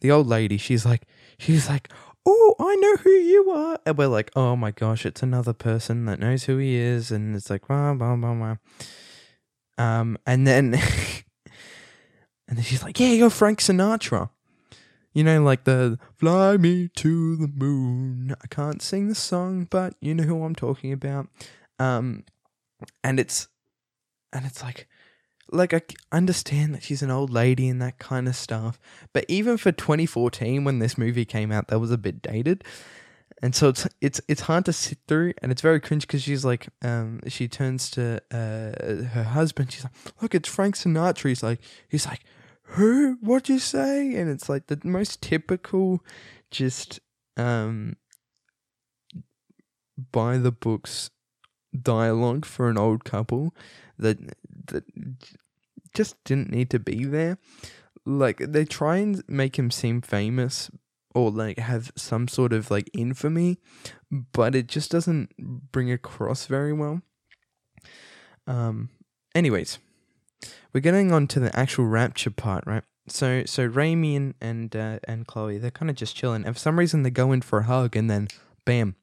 the 0.00 0.10
old 0.10 0.26
lady, 0.26 0.56
she's 0.56 0.84
like, 0.84 1.02
she's 1.38 1.68
like, 1.68 1.88
oh, 2.26 2.54
I 2.58 2.74
know 2.76 2.96
who 2.96 3.10
you 3.10 3.50
are, 3.50 3.78
and 3.86 3.96
we're 3.96 4.08
like, 4.08 4.30
oh 4.34 4.56
my 4.56 4.70
gosh, 4.70 5.06
it's 5.06 5.22
another 5.22 5.52
person 5.52 6.06
that 6.06 6.20
knows 6.20 6.44
who 6.44 6.58
he 6.58 6.76
is, 6.76 7.10
and 7.10 7.34
it's 7.36 7.50
like, 7.50 7.66
blah 7.66 7.94
blah 7.94 8.16
blah 8.16 8.34
blah, 8.34 8.56
um, 9.78 10.18
and 10.26 10.46
then, 10.46 10.74
and 12.48 12.56
then 12.56 12.62
she's 12.62 12.82
like, 12.82 12.98
yeah, 13.00 13.08
you're 13.08 13.30
Frank 13.30 13.60
Sinatra. 13.60 14.30
You 15.12 15.22
know, 15.22 15.42
like 15.42 15.62
the 15.62 15.98
Fly 16.16 16.56
Me 16.56 16.88
to 16.96 17.36
the 17.36 17.46
Moon. 17.46 18.34
I 18.42 18.46
can't 18.48 18.82
sing 18.82 19.08
the 19.08 19.14
song, 19.14 19.68
but 19.70 19.94
you 20.00 20.12
know 20.12 20.24
who 20.24 20.42
I'm 20.42 20.56
talking 20.56 20.92
about. 20.92 21.28
Um, 21.78 22.24
and 23.04 23.20
it's, 23.20 23.46
and 24.32 24.44
it's 24.44 24.60
like, 24.60 24.88
like 25.52 25.74
I 25.74 25.82
understand 26.12 26.74
that 26.74 26.82
she's 26.82 27.02
an 27.02 27.10
old 27.10 27.30
lady 27.30 27.68
and 27.68 27.80
that 27.82 27.98
kind 27.98 28.28
of 28.28 28.36
stuff, 28.36 28.78
but 29.12 29.24
even 29.28 29.56
for 29.56 29.72
2014 29.72 30.64
when 30.64 30.78
this 30.78 30.98
movie 30.98 31.24
came 31.24 31.52
out, 31.52 31.68
that 31.68 31.78
was 31.78 31.90
a 31.90 31.98
bit 31.98 32.22
dated. 32.22 32.64
And 33.42 33.54
so 33.54 33.68
it's 33.68 33.88
it's 34.00 34.20
it's 34.28 34.42
hard 34.42 34.64
to 34.66 34.72
sit 34.72 34.98
through, 35.06 35.34
and 35.42 35.52
it's 35.52 35.60
very 35.60 35.80
cringe 35.80 36.06
because 36.06 36.22
she's 36.22 36.44
like, 36.44 36.68
um, 36.82 37.20
she 37.28 37.46
turns 37.48 37.90
to 37.90 38.22
uh 38.30 39.04
her 39.12 39.26
husband. 39.32 39.72
She's 39.72 39.84
like, 39.84 39.92
"Look, 40.22 40.34
it's 40.34 40.48
Frank 40.48 40.76
Sinatra." 40.76 41.28
He's 41.28 41.42
like, 41.42 41.60
he's 41.88 42.06
like, 42.06 42.20
who? 42.64 43.18
What'd 43.20 43.48
you 43.48 43.58
say? 43.58 44.14
And 44.14 44.30
it's 44.30 44.48
like 44.48 44.66
the 44.66 44.80
most 44.84 45.20
typical, 45.22 46.02
just 46.50 47.00
um, 47.36 47.96
by 50.12 50.38
the 50.38 50.52
books 50.52 51.10
dialogue 51.80 52.44
for 52.44 52.68
an 52.68 52.78
old 52.78 53.04
couple 53.04 53.54
that 53.98 54.18
that 54.68 54.84
just 55.94 56.22
didn't 56.24 56.50
need 56.50 56.70
to 56.70 56.78
be 56.78 57.04
there. 57.04 57.38
Like 58.04 58.38
they 58.38 58.64
try 58.64 58.98
and 58.98 59.22
make 59.28 59.58
him 59.58 59.70
seem 59.70 60.02
famous 60.02 60.70
or 61.14 61.30
like 61.30 61.58
have 61.58 61.92
some 61.96 62.28
sort 62.28 62.52
of 62.52 62.70
like 62.70 62.90
infamy, 62.92 63.58
but 64.10 64.54
it 64.54 64.66
just 64.66 64.90
doesn't 64.90 65.30
bring 65.72 65.90
across 65.90 66.46
very 66.46 66.72
well. 66.72 67.00
Um 68.46 68.90
anyways, 69.34 69.78
we're 70.72 70.80
getting 70.80 71.12
on 71.12 71.26
to 71.28 71.40
the 71.40 71.56
actual 71.58 71.86
rapture 71.86 72.30
part, 72.30 72.64
right? 72.66 72.82
So 73.06 73.44
so 73.46 73.64
Raymie 73.64 74.16
and 74.16 74.34
and, 74.40 74.74
uh, 74.74 74.98
and 75.04 75.26
Chloe, 75.26 75.58
they're 75.58 75.70
kind 75.70 75.90
of 75.90 75.96
just 75.96 76.16
chilling, 76.16 76.44
and 76.44 76.54
for 76.54 76.60
some 76.60 76.78
reason 76.78 77.02
they 77.02 77.10
go 77.10 77.32
in 77.32 77.42
for 77.42 77.60
a 77.60 77.64
hug, 77.64 77.96
and 77.96 78.10
then 78.10 78.28
bam, 78.64 78.96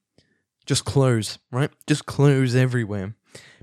just 0.66 0.86
clothes, 0.86 1.40
right? 1.52 1.72
Just 1.88 2.06
clothes 2.06 2.56
everywhere. 2.56 3.16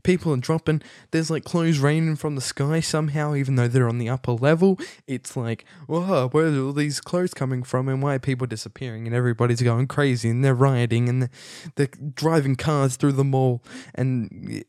People 0.02 0.32
are 0.32 0.38
dropping. 0.38 0.80
There's 1.10 1.30
like 1.30 1.44
clothes 1.44 1.78
raining 1.78 2.16
from 2.16 2.34
the 2.34 2.40
sky 2.40 2.80
somehow, 2.80 3.34
even 3.34 3.56
though 3.56 3.68
they're 3.68 3.88
on 3.88 3.98
the 3.98 4.08
upper 4.08 4.32
level. 4.32 4.78
It's 5.06 5.36
like, 5.36 5.64
whoa, 5.86 6.28
where 6.28 6.46
are 6.46 6.66
all 6.66 6.72
these 6.72 7.00
clothes 7.00 7.34
coming 7.34 7.62
from, 7.62 7.88
and 7.88 8.02
why 8.02 8.14
are 8.14 8.20
people 8.20 8.46
disappearing? 8.46 9.06
And 9.06 9.14
everybody's 9.14 9.62
going 9.62 9.88
crazy, 9.88 10.30
and 10.30 10.44
they're 10.44 10.54
rioting, 10.54 11.08
and 11.08 11.22
they're, 11.22 11.30
they're 11.74 12.10
driving 12.14 12.56
cars 12.56 12.96
through 12.96 13.12
the 13.12 13.24
mall, 13.24 13.62
and 13.94 14.64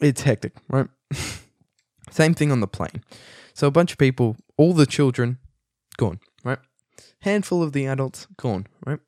it's 0.00 0.22
hectic, 0.22 0.54
right? 0.68 0.88
Same 2.10 2.34
thing 2.34 2.50
on 2.50 2.60
the 2.60 2.66
plane. 2.66 3.04
So 3.54 3.66
a 3.66 3.70
bunch 3.70 3.92
of 3.92 3.98
people, 3.98 4.36
all 4.56 4.72
the 4.72 4.86
children, 4.86 5.38
gone, 5.96 6.20
right? 6.44 6.58
Handful 7.20 7.62
of 7.62 7.72
the 7.72 7.86
adults, 7.86 8.26
gone, 8.36 8.66
right? 8.84 9.00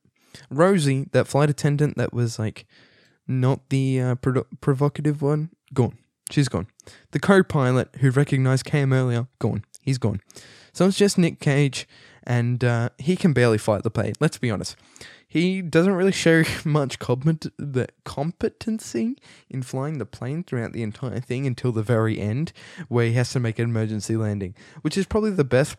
Rosie, 0.50 1.08
that 1.12 1.26
flight 1.26 1.50
attendant 1.50 1.96
that 1.96 2.12
was 2.12 2.38
like 2.38 2.66
not 3.26 3.68
the 3.70 4.00
uh, 4.00 4.14
pro- 4.16 4.46
provocative 4.60 5.22
one, 5.22 5.50
gone. 5.72 5.98
She's 6.30 6.48
gone. 6.48 6.66
The 7.10 7.20
co 7.20 7.42
pilot 7.42 7.88
who 8.00 8.10
recognized 8.10 8.64
Cam 8.64 8.92
earlier, 8.92 9.28
gone. 9.38 9.64
He's 9.82 9.98
gone. 9.98 10.20
So 10.72 10.86
it's 10.86 10.96
just 10.96 11.18
Nick 11.18 11.40
Cage, 11.40 11.86
and 12.24 12.64
uh, 12.64 12.90
he 12.98 13.16
can 13.16 13.32
barely 13.32 13.58
fight 13.58 13.82
the 13.82 13.90
plane, 13.90 14.14
let's 14.20 14.38
be 14.38 14.50
honest 14.50 14.76
he 15.32 15.62
doesn't 15.62 15.94
really 15.94 16.12
show 16.12 16.42
much 16.66 16.98
compet- 16.98 17.50
the 17.56 17.88
competency 18.04 19.16
in 19.48 19.62
flying 19.62 19.96
the 19.96 20.04
plane 20.04 20.44
throughout 20.44 20.74
the 20.74 20.82
entire 20.82 21.20
thing 21.20 21.46
until 21.46 21.72
the 21.72 21.82
very 21.82 22.20
end, 22.20 22.52
where 22.88 23.06
he 23.06 23.14
has 23.14 23.32
to 23.32 23.40
make 23.40 23.58
an 23.58 23.64
emergency 23.64 24.14
landing, 24.14 24.54
which 24.82 24.98
is 24.98 25.06
probably 25.06 25.30
the 25.30 25.42
best 25.42 25.78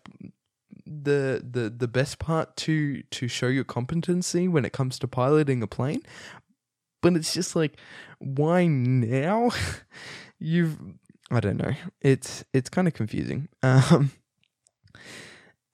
the 0.88 1.46
the 1.48 1.70
the 1.70 1.88
best 1.88 2.18
part 2.18 2.58
to 2.58 3.04
to 3.04 3.28
show 3.28 3.48
your 3.48 3.64
competency 3.64 4.48
when 4.48 4.66
it 4.66 4.74
comes 4.74 4.98
to 4.98 5.08
piloting 5.08 5.62
a 5.62 5.68
plane. 5.68 6.02
But 7.04 7.14
it's 7.14 7.34
just 7.34 7.56
like, 7.56 7.78
why 8.18 8.66
now? 8.66 9.52
You've 10.40 10.80
I 11.30 11.40
don't 11.40 11.58
know. 11.58 11.74
It's 12.02 12.44
it's 12.54 12.70
kind 12.70 12.88
of 12.88 12.96
confusing. 12.96 13.50
Um, 13.64 14.12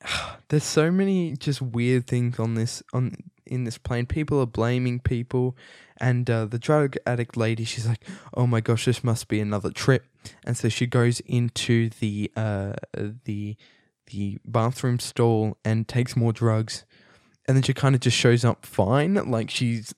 there's 0.50 0.64
so 0.64 0.92
many 0.92 1.36
just 1.36 1.62
weird 1.62 2.08
things 2.08 2.40
on 2.40 2.56
this 2.56 2.84
on 2.94 3.16
in 3.46 3.64
this 3.64 3.78
plane. 3.78 4.06
People 4.06 4.40
are 4.40 4.46
blaming 4.46 5.00
people, 5.00 5.58
and 5.98 6.30
uh, 6.30 6.46
the 6.46 6.60
drug 6.60 6.96
addict 7.06 7.36
lady, 7.36 7.64
she's 7.64 7.88
like, 7.88 8.06
"Oh 8.34 8.48
my 8.48 8.62
gosh, 8.62 8.86
this 8.86 9.04
must 9.04 9.28
be 9.28 9.40
another 9.40 9.72
trip," 9.72 10.06
and 10.46 10.56
so 10.56 10.70
she 10.70 10.88
goes 10.88 11.20
into 11.22 11.90
the 12.00 12.32
uh, 12.36 12.74
the 12.94 13.58
the 14.08 14.40
bathroom 14.46 15.00
stall 15.00 15.58
and 15.66 15.88
takes 15.88 16.16
more 16.16 16.32
drugs, 16.32 16.86
and 17.48 17.58
then 17.58 17.64
she 17.64 17.74
kind 17.74 17.96
of 17.96 18.02
just 18.02 18.18
shows 18.18 18.46
up 18.46 18.66
fine, 18.66 19.16
like 19.30 19.50
she's 19.50 19.94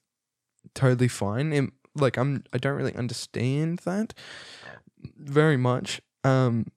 totally 0.74 1.08
fine. 1.08 1.54
And 1.54 1.72
like 1.96 2.18
I'm 2.18 2.44
I 2.54 2.58
don't 2.58 2.76
really 2.76 2.96
understand 2.96 3.80
that 3.80 4.14
very 5.18 5.58
much. 5.58 6.02
Um, 6.24 6.68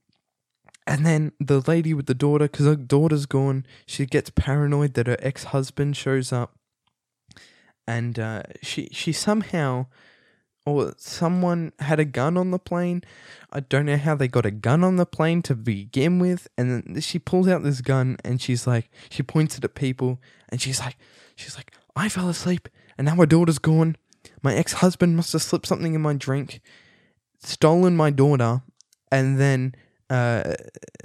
and 0.87 1.07
then 1.07 1.33
the 1.41 1.61
lady 1.61 1.95
with 1.95 2.07
the 2.07 2.15
daughter, 2.15 2.45
because 2.45 2.67
her 2.67 2.77
daughter's 2.77 3.27
gone, 3.27 3.65
she 3.87 4.05
gets 4.05 4.31
paranoid 4.31 4.95
that 4.95 5.07
her 5.07 5.17
ex 5.21 5.45
husband 5.45 5.97
shows 5.97 6.33
up, 6.33 6.59
and 7.87 8.19
uh, 8.19 8.43
she 8.63 8.89
she 8.93 9.13
somehow 9.13 9.87
or 10.67 10.95
someone 10.97 11.73
had 11.79 12.01
a 12.01 12.05
gun 12.05 12.37
on 12.37 12.51
the 12.51 12.59
plane. 12.59 13.03
I 13.53 13.61
don't 13.61 13.87
know 13.87 13.99
how 13.99 14.15
they 14.15 14.29
got 14.29 14.47
a 14.47 14.51
gun 14.51 14.83
on 14.83 14.97
the 14.97 15.07
plane 15.07 15.43
to 15.43 15.55
begin 15.55 16.19
with. 16.19 16.49
And 16.57 16.71
then 16.71 17.01
she 17.03 17.19
pulls 17.19 17.49
out 17.49 17.63
this 17.63 17.83
gun 17.83 18.17
and 18.25 18.41
she's 18.41 18.67
like, 18.67 18.91
she 19.11 19.23
points 19.23 19.59
it 19.59 19.65
at 19.65 19.75
people 19.75 20.21
and 20.49 20.63
she's 20.63 20.81
like, 20.81 20.97
she's 21.37 21.57
like, 21.57 21.73
I 21.95 22.09
fell 22.09 22.29
asleep 22.31 22.69
and 22.99 23.07
now 23.07 23.15
my 23.15 23.25
daughter's 23.25 23.59
gone. 23.59 23.97
My 24.43 24.55
ex 24.55 24.75
husband 24.75 25.17
must 25.17 25.33
have 25.33 25.43
slipped 25.43 25.67
something 25.67 25.95
in 25.95 26.01
my 26.01 26.15
drink, 26.15 26.61
stolen 27.41 27.97
my 27.97 28.11
daughter, 28.11 28.63
and 29.11 29.39
then 29.39 29.75
uh, 30.11 30.55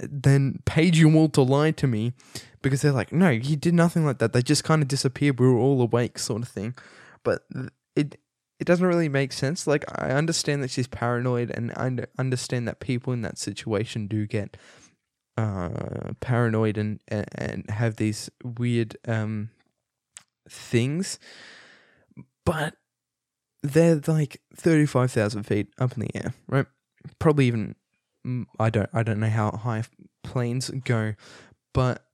then 0.00 0.60
paid 0.64 0.96
you 0.96 1.14
all 1.16 1.28
to 1.30 1.42
lie 1.42 1.70
to 1.72 1.86
me 1.86 2.12
because 2.62 2.82
they're 2.82 2.92
like, 2.92 3.12
no, 3.12 3.32
he 3.32 3.56
did 3.56 3.74
nothing 3.74 4.04
like 4.04 4.18
that. 4.18 4.32
They 4.32 4.42
just 4.42 4.64
kind 4.64 4.82
of 4.82 4.88
disappeared. 4.88 5.40
We 5.40 5.46
were 5.46 5.58
all 5.58 5.80
awake, 5.80 6.18
sort 6.18 6.42
of 6.42 6.48
thing. 6.48 6.74
But 7.22 7.42
it 7.96 8.18
it 8.58 8.66
doesn't 8.66 8.86
really 8.86 9.08
make 9.08 9.32
sense. 9.32 9.66
Like 9.66 9.84
I 10.00 10.10
understand 10.10 10.62
that 10.62 10.70
she's 10.70 10.86
paranoid, 10.86 11.50
and 11.50 11.72
I 11.72 12.06
understand 12.18 12.68
that 12.68 12.80
people 12.80 13.12
in 13.12 13.22
that 13.22 13.38
situation 13.38 14.06
do 14.06 14.26
get 14.26 14.56
uh, 15.36 16.12
paranoid 16.20 16.76
and, 16.76 17.00
and 17.08 17.26
and 17.34 17.70
have 17.70 17.96
these 17.96 18.30
weird 18.44 18.96
um 19.08 19.50
things, 20.48 21.18
but 22.44 22.74
they're 23.62 24.00
like 24.06 24.40
thirty 24.54 24.86
five 24.86 25.10
thousand 25.12 25.44
feet 25.44 25.68
up 25.78 25.92
in 25.92 26.00
the 26.00 26.16
air, 26.16 26.34
right? 26.48 26.66
Probably 27.18 27.46
even 27.46 27.74
mm, 28.26 28.46
I 28.58 28.70
don't 28.70 28.90
I 28.92 29.02
don't 29.02 29.20
know 29.20 29.28
how 29.28 29.50
high 29.52 29.84
planes 30.22 30.70
go, 30.84 31.14
but 31.72 32.04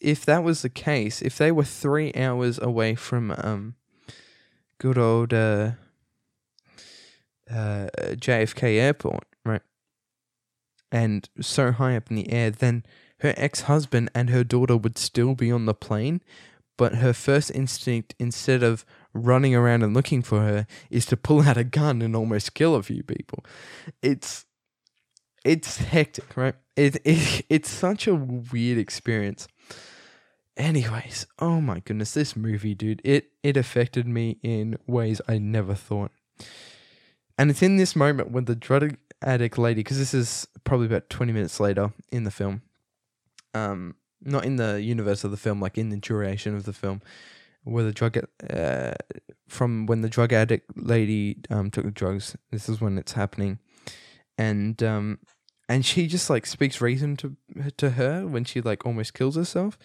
if 0.00 0.24
that 0.24 0.44
was 0.44 0.62
the 0.62 0.68
case, 0.68 1.22
if 1.22 1.36
they 1.36 1.50
were 1.50 1.64
three 1.64 2.12
hours 2.14 2.58
away 2.58 2.94
from 2.94 3.34
um, 3.38 3.74
good 4.78 4.98
old 4.98 5.32
uh, 5.32 5.72
uh, 7.50 7.88
JFK 7.96 8.78
Airport, 8.78 9.24
right, 9.44 9.62
and 10.92 11.28
so 11.40 11.72
high 11.72 11.96
up 11.96 12.10
in 12.10 12.16
the 12.16 12.30
air, 12.32 12.50
then 12.50 12.84
her 13.20 13.34
ex 13.36 13.62
husband 13.62 14.10
and 14.14 14.30
her 14.30 14.44
daughter 14.44 14.76
would 14.76 14.98
still 14.98 15.34
be 15.34 15.50
on 15.50 15.66
the 15.66 15.74
plane. 15.74 16.20
But 16.80 16.94
her 16.94 17.12
first 17.12 17.50
instinct, 17.50 18.14
instead 18.18 18.62
of 18.62 18.86
running 19.12 19.54
around 19.54 19.82
and 19.82 19.92
looking 19.92 20.22
for 20.22 20.40
her, 20.40 20.66
is 20.88 21.04
to 21.06 21.16
pull 21.16 21.42
out 21.42 21.58
a 21.58 21.64
gun 21.64 22.00
and 22.00 22.16
almost 22.16 22.54
kill 22.54 22.74
a 22.74 22.82
few 22.82 23.02
people. 23.02 23.44
It's 24.00 24.46
it's 25.44 25.76
hectic, 25.76 26.34
right? 26.38 26.54
It, 26.76 26.96
it 27.04 27.44
it's 27.50 27.68
such 27.68 28.08
a 28.08 28.14
weird 28.14 28.78
experience. 28.78 29.46
Anyways, 30.56 31.26
oh 31.38 31.60
my 31.60 31.80
goodness, 31.80 32.14
this 32.14 32.34
movie, 32.34 32.74
dude, 32.74 33.02
it 33.04 33.32
it 33.42 33.58
affected 33.58 34.06
me 34.06 34.38
in 34.42 34.78
ways 34.86 35.20
I 35.28 35.36
never 35.36 35.74
thought. 35.74 36.12
And 37.36 37.50
it's 37.50 37.62
in 37.62 37.76
this 37.76 37.94
moment 37.94 38.30
when 38.30 38.46
the 38.46 38.56
drug 38.56 38.96
addict 39.20 39.58
lady, 39.58 39.80
because 39.80 39.98
this 39.98 40.14
is 40.14 40.48
probably 40.64 40.86
about 40.86 41.10
twenty 41.10 41.34
minutes 41.34 41.60
later 41.60 41.92
in 42.10 42.24
the 42.24 42.30
film, 42.30 42.62
um, 43.52 43.96
not 44.22 44.44
in 44.44 44.56
the 44.56 44.82
universe 44.82 45.24
of 45.24 45.30
the 45.30 45.36
film, 45.36 45.60
like 45.60 45.78
in 45.78 45.90
the 45.90 45.96
duration 45.96 46.54
of 46.54 46.64
the 46.64 46.72
film, 46.72 47.00
where 47.64 47.84
the 47.84 47.92
drug 47.92 48.18
uh, 48.48 48.94
from 49.48 49.86
when 49.86 50.02
the 50.02 50.08
drug 50.08 50.32
addict 50.32 50.70
lady 50.76 51.38
um 51.50 51.70
took 51.70 51.84
the 51.84 51.90
drugs. 51.90 52.36
This 52.50 52.68
is 52.68 52.80
when 52.80 52.98
it's 52.98 53.12
happening 53.12 53.58
and 54.40 54.82
um, 54.82 55.18
and 55.68 55.84
she 55.84 56.06
just 56.06 56.30
like 56.30 56.46
speaks 56.46 56.80
reason 56.80 57.16
to 57.18 57.36
to 57.76 57.90
her 57.90 58.26
when 58.26 58.44
she 58.44 58.62
like 58.62 58.86
almost 58.86 59.12
kills 59.12 59.36
herself. 59.36 59.78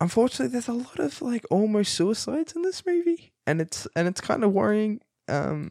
Unfortunately, 0.00 0.50
there's 0.50 0.68
a 0.68 0.72
lot 0.72 0.98
of 0.98 1.20
like 1.20 1.44
almost 1.50 1.92
suicides 1.92 2.54
in 2.56 2.62
this 2.62 2.84
movie, 2.86 3.34
and 3.46 3.60
it's 3.60 3.86
and 3.94 4.08
it's 4.08 4.22
kind 4.22 4.42
of 4.42 4.52
worrying. 4.52 5.00
Um, 5.28 5.70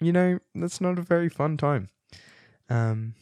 you 0.00 0.12
know, 0.12 0.38
that's 0.54 0.80
not 0.80 0.98
a 0.98 1.02
very 1.02 1.28
fun 1.28 1.56
time. 1.56 1.88
Um, 2.70 3.14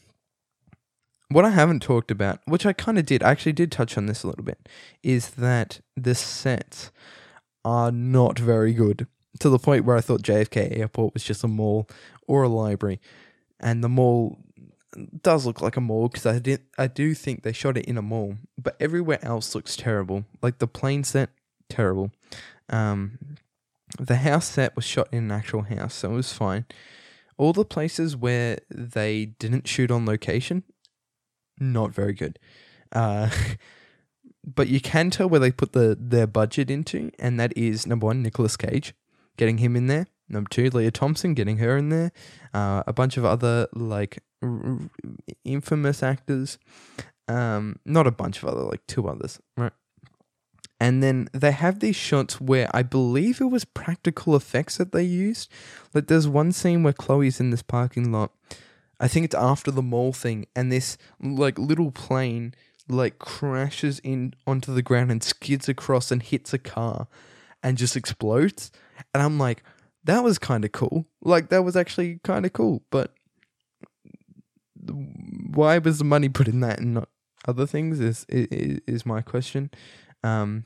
what 1.31 1.45
I 1.45 1.51
haven't 1.51 1.83
talked 1.83 2.11
about, 2.11 2.41
which 2.47 2.65
I 2.65 2.73
kind 2.73 2.99
of 2.99 3.07
did, 3.07 3.23
I 3.23 3.31
actually 3.31 3.53
did 3.53 3.71
touch 3.71 3.97
on 3.99 4.07
this 4.07 4.23
a 4.23 4.27
little 4.27 4.45
bit, 4.45 4.69
is 5.03 5.31
that 5.31 5.81
the 5.97 6.15
sets 6.15 6.91
are 7.65 7.93
not 7.93 8.39
very 8.39 8.73
good 8.73 9.07
to 9.41 9.49
the 9.49 9.59
point 9.59 9.85
where 9.85 9.97
I 9.97 10.01
thought 10.01 10.23
JFK 10.23 10.79
Airport 10.79 11.15
was 11.15 11.23
just 11.23 11.45
a 11.45 11.49
mall 11.49 11.89
or 12.27 12.43
a 12.43 12.49
library 12.49 13.01
and 13.61 13.83
the 13.83 13.89
mall 13.89 14.39
does 15.23 15.47
look 15.47 15.61
like 15.61 15.77
a 15.77 15.81
mall 15.81 16.09
because 16.09 16.27
I 16.27 16.39
did 16.39 16.63
I 16.79 16.87
do 16.87 17.15
think 17.15 17.43
they 17.43 17.53
shot 17.53 17.77
it 17.77 17.87
in 17.87 17.99
a 17.99 18.03
mall, 18.03 18.37
but 18.57 18.77
everywhere 18.81 19.19
else 19.23 19.55
looks 19.55 19.77
terrible. 19.77 20.25
Like 20.43 20.59
the 20.59 20.67
plane 20.67 21.05
set, 21.05 21.31
terrible. 21.69 22.11
Um, 22.69 23.19
the 23.99 24.17
house 24.17 24.47
set 24.47 24.77
was 24.77 24.85
shot 24.85 25.09
in 25.13 25.25
an 25.25 25.31
actual 25.31 25.63
house, 25.63 25.95
so 25.95 26.13
it 26.13 26.17
was 26.17 26.33
fine. 26.33 26.67
All 27.37 27.53
the 27.53 27.65
places 27.65 28.17
where 28.17 28.59
they 28.71 29.27
didn't 29.27 29.69
shoot 29.69 29.91
on 29.91 30.07
location, 30.07 30.65
not 31.61 31.93
very 31.93 32.13
good. 32.13 32.39
Uh, 32.93 33.31
but 34.45 34.69
you 34.69 34.81
can 34.81 35.11
tell 35.11 35.29
where 35.29 35.41
they 35.41 35.51
put 35.51 35.73
the 35.73 35.97
their 35.99 36.27
budget 36.27 36.71
into, 36.71 37.11
and 37.19 37.39
that 37.39 37.57
is 37.57 37.87
number 37.87 38.07
one, 38.07 38.23
Nicolas 38.23 38.57
Cage, 38.57 38.95
getting 39.37 39.59
him 39.59 39.77
in 39.77 39.87
there. 39.87 40.07
Number 40.29 40.49
two, 40.49 40.69
Lea 40.71 40.91
Thompson, 40.91 41.35
getting 41.35 41.59
her 41.59 41.77
in 41.77 41.89
there. 41.89 42.13
Uh, 42.53 42.83
a 42.87 42.93
bunch 42.93 43.17
of 43.17 43.25
other 43.25 43.67
like 43.73 44.19
r- 44.43 44.79
infamous 45.45 46.03
actors. 46.03 46.59
Um, 47.29 47.79
not 47.85 48.07
a 48.07 48.11
bunch 48.11 48.43
of 48.43 48.49
other, 48.49 48.63
like 48.63 48.87
two 48.87 49.07
others, 49.07 49.39
right? 49.57 49.73
And 50.81 51.03
then 51.03 51.29
they 51.33 51.51
have 51.51 51.81
these 51.81 51.97
shots 51.97 52.41
where 52.41 52.71
I 52.73 52.83
believe 52.83 53.41
it 53.41 53.51
was 53.51 53.65
practical 53.65 54.37
effects 54.37 54.77
that 54.77 54.93
they 54.93 55.03
used. 55.03 55.51
Like 55.93 56.07
there's 56.07 56.29
one 56.29 56.53
scene 56.53 56.83
where 56.83 56.93
Chloe's 56.93 57.41
in 57.41 57.51
this 57.51 57.63
parking 57.63 58.13
lot. 58.13 58.33
I 59.01 59.09
think 59.09 59.25
it's 59.25 59.35
after 59.35 59.71
the 59.71 59.83
mall 59.83 60.13
thing, 60.13 60.47
and 60.57 60.73
this 60.73 60.99
like 61.21 61.59
little 61.59 61.91
plane 61.91 62.55
like 62.89 63.19
crashes 63.19 63.99
in 64.01 64.35
onto 64.47 64.73
the 64.75 64.83
ground 64.83 65.11
and 65.11 65.23
skids 65.23 65.69
across 65.69 66.11
and 66.11 66.23
hits 66.23 66.55
a 66.55 66.59
car 66.59 67.07
and 67.63 67.77
just 67.77 67.97
explodes. 67.97 68.71
And 69.13 69.23
I'm 69.23 69.39
like, 69.39 69.63
that 70.05 70.25
was 70.25 70.39
kind 70.39 70.65
of 70.65 70.73
cool. 70.73 71.07
Like 71.23 71.51
that 71.51 71.65
was 71.65 71.77
actually 71.77 72.21
kind 72.25 72.47
of 72.47 72.53
cool, 72.53 72.83
but 72.91 73.13
why 74.85 75.79
was 75.79 75.99
the 75.99 76.05
money 76.05 76.29
put 76.29 76.49
in 76.49 76.61
that 76.61 76.81
and 76.81 76.95
not 76.95 77.09
other 77.47 77.67
things 77.67 78.01
is 78.01 78.25
is, 78.29 78.81
is 78.87 79.07
my 79.07 79.21
question. 79.21 79.71
Um, 80.25 80.65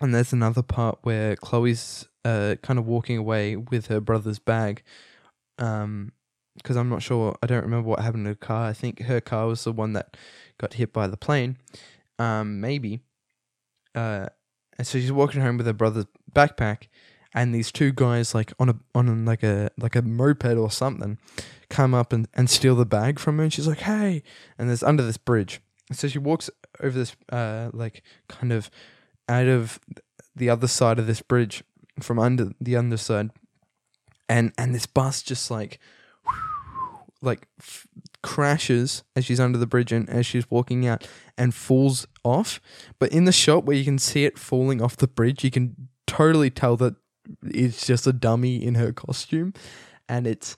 and 0.00 0.14
there's 0.14 0.32
another 0.32 0.62
part 0.62 0.98
where 1.02 1.36
Chloe's 1.36 2.08
uh 2.24 2.56
kind 2.62 2.78
of 2.78 2.86
walking 2.86 3.18
away 3.18 3.56
with 3.56 3.86
her 3.86 4.00
brother's 4.00 4.38
bag. 4.38 4.82
Um, 5.58 6.12
because 6.58 6.76
I'm 6.76 6.88
not 6.88 7.02
sure. 7.02 7.36
I 7.42 7.46
don't 7.46 7.62
remember 7.62 7.88
what 7.88 8.00
happened 8.00 8.24
to 8.26 8.30
her 8.30 8.34
car. 8.34 8.68
I 8.68 8.72
think 8.72 9.02
her 9.02 9.20
car 9.20 9.46
was 9.46 9.64
the 9.64 9.72
one 9.72 9.92
that 9.94 10.16
got 10.58 10.74
hit 10.74 10.92
by 10.92 11.06
the 11.06 11.16
plane. 11.16 11.56
Um, 12.18 12.60
maybe. 12.60 13.00
Uh, 13.94 14.26
and 14.76 14.86
so 14.86 14.98
she's 14.98 15.12
walking 15.12 15.40
home 15.40 15.56
with 15.56 15.66
her 15.66 15.72
brother's 15.72 16.06
backpack, 16.32 16.88
and 17.34 17.54
these 17.54 17.70
two 17.72 17.92
guys 17.92 18.34
like 18.34 18.52
on 18.58 18.68
a 18.68 18.76
on 18.94 19.24
like 19.24 19.42
a 19.42 19.70
like 19.78 19.96
a 19.96 20.02
moped 20.02 20.44
or 20.56 20.70
something 20.70 21.18
come 21.68 21.94
up 21.94 22.12
and, 22.12 22.28
and 22.34 22.48
steal 22.48 22.74
the 22.74 22.86
bag 22.86 23.18
from 23.18 23.36
her 23.38 23.44
and 23.44 23.52
she's 23.52 23.68
like 23.68 23.80
hey 23.80 24.22
and 24.58 24.68
there's 24.68 24.82
under 24.82 25.04
this 25.04 25.18
bridge 25.18 25.60
so 25.92 26.08
she 26.08 26.18
walks 26.18 26.48
over 26.80 26.98
this 26.98 27.14
uh 27.30 27.70
like 27.72 28.02
kind 28.28 28.52
of 28.52 28.70
out 29.28 29.46
of 29.46 29.78
the 30.34 30.48
other 30.48 30.66
side 30.66 30.98
of 30.98 31.06
this 31.06 31.20
bridge 31.20 31.62
from 32.00 32.18
under 32.18 32.52
the 32.60 32.76
underside 32.76 33.30
and 34.28 34.52
and 34.56 34.74
this 34.74 34.86
bus 34.86 35.22
just 35.22 35.50
like 35.50 35.78
like 37.20 37.48
f- 37.60 37.86
crashes 38.22 39.02
as 39.16 39.24
she's 39.24 39.40
under 39.40 39.58
the 39.58 39.66
bridge 39.66 39.92
and 39.92 40.08
as 40.08 40.26
she's 40.26 40.50
walking 40.50 40.86
out 40.86 41.08
and 41.36 41.54
falls 41.54 42.06
off 42.24 42.60
but 42.98 43.10
in 43.12 43.24
the 43.24 43.32
shot 43.32 43.64
where 43.64 43.76
you 43.76 43.84
can 43.84 43.98
see 43.98 44.24
it 44.24 44.38
falling 44.38 44.80
off 44.80 44.96
the 44.96 45.08
bridge 45.08 45.42
you 45.42 45.50
can 45.50 45.88
totally 46.06 46.50
tell 46.50 46.76
that 46.76 46.94
it's 47.44 47.86
just 47.86 48.06
a 48.06 48.12
dummy 48.12 48.62
in 48.62 48.74
her 48.74 48.92
costume, 48.92 49.52
and 50.08 50.26
it's 50.26 50.56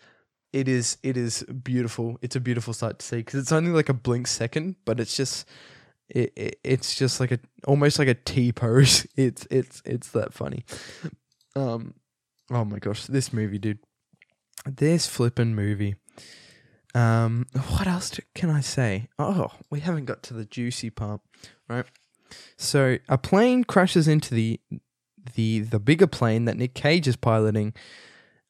it 0.52 0.68
is 0.68 0.98
it 1.02 1.16
is 1.16 1.42
beautiful. 1.42 2.18
It's 2.22 2.36
a 2.36 2.40
beautiful 2.40 2.72
sight 2.72 2.98
to 3.00 3.06
see 3.06 3.16
because 3.16 3.40
it's 3.40 3.52
only 3.52 3.72
like 3.72 3.88
a 3.88 3.94
blink 3.94 4.26
second, 4.26 4.76
but 4.84 5.00
it's 5.00 5.16
just 5.16 5.46
it, 6.08 6.32
it 6.36 6.60
it's 6.64 6.94
just 6.94 7.20
like 7.20 7.32
a 7.32 7.40
almost 7.66 7.98
like 7.98 8.08
a 8.08 8.14
T 8.14 8.52
pose. 8.52 9.06
It's 9.16 9.46
it's 9.50 9.82
it's 9.84 10.08
that 10.10 10.32
funny. 10.32 10.64
Um, 11.56 11.94
oh 12.50 12.64
my 12.64 12.78
gosh, 12.78 13.04
this 13.06 13.32
movie, 13.32 13.58
dude. 13.58 13.78
This 14.66 15.06
flippin' 15.06 15.54
movie. 15.54 15.96
Um, 16.94 17.46
what 17.68 17.86
else 17.86 18.18
can 18.34 18.50
I 18.50 18.60
say? 18.60 19.08
Oh, 19.18 19.52
we 19.70 19.80
haven't 19.80 20.06
got 20.06 20.22
to 20.24 20.34
the 20.34 20.44
juicy 20.44 20.90
part, 20.90 21.20
right? 21.68 21.86
So 22.56 22.98
a 23.08 23.18
plane 23.18 23.64
crashes 23.64 24.08
into 24.08 24.34
the 24.34 24.60
the 25.34 25.60
the 25.60 25.78
bigger 25.78 26.06
plane 26.06 26.44
that 26.46 26.56
Nick 26.56 26.74
Cage 26.74 27.06
is 27.06 27.16
piloting. 27.16 27.74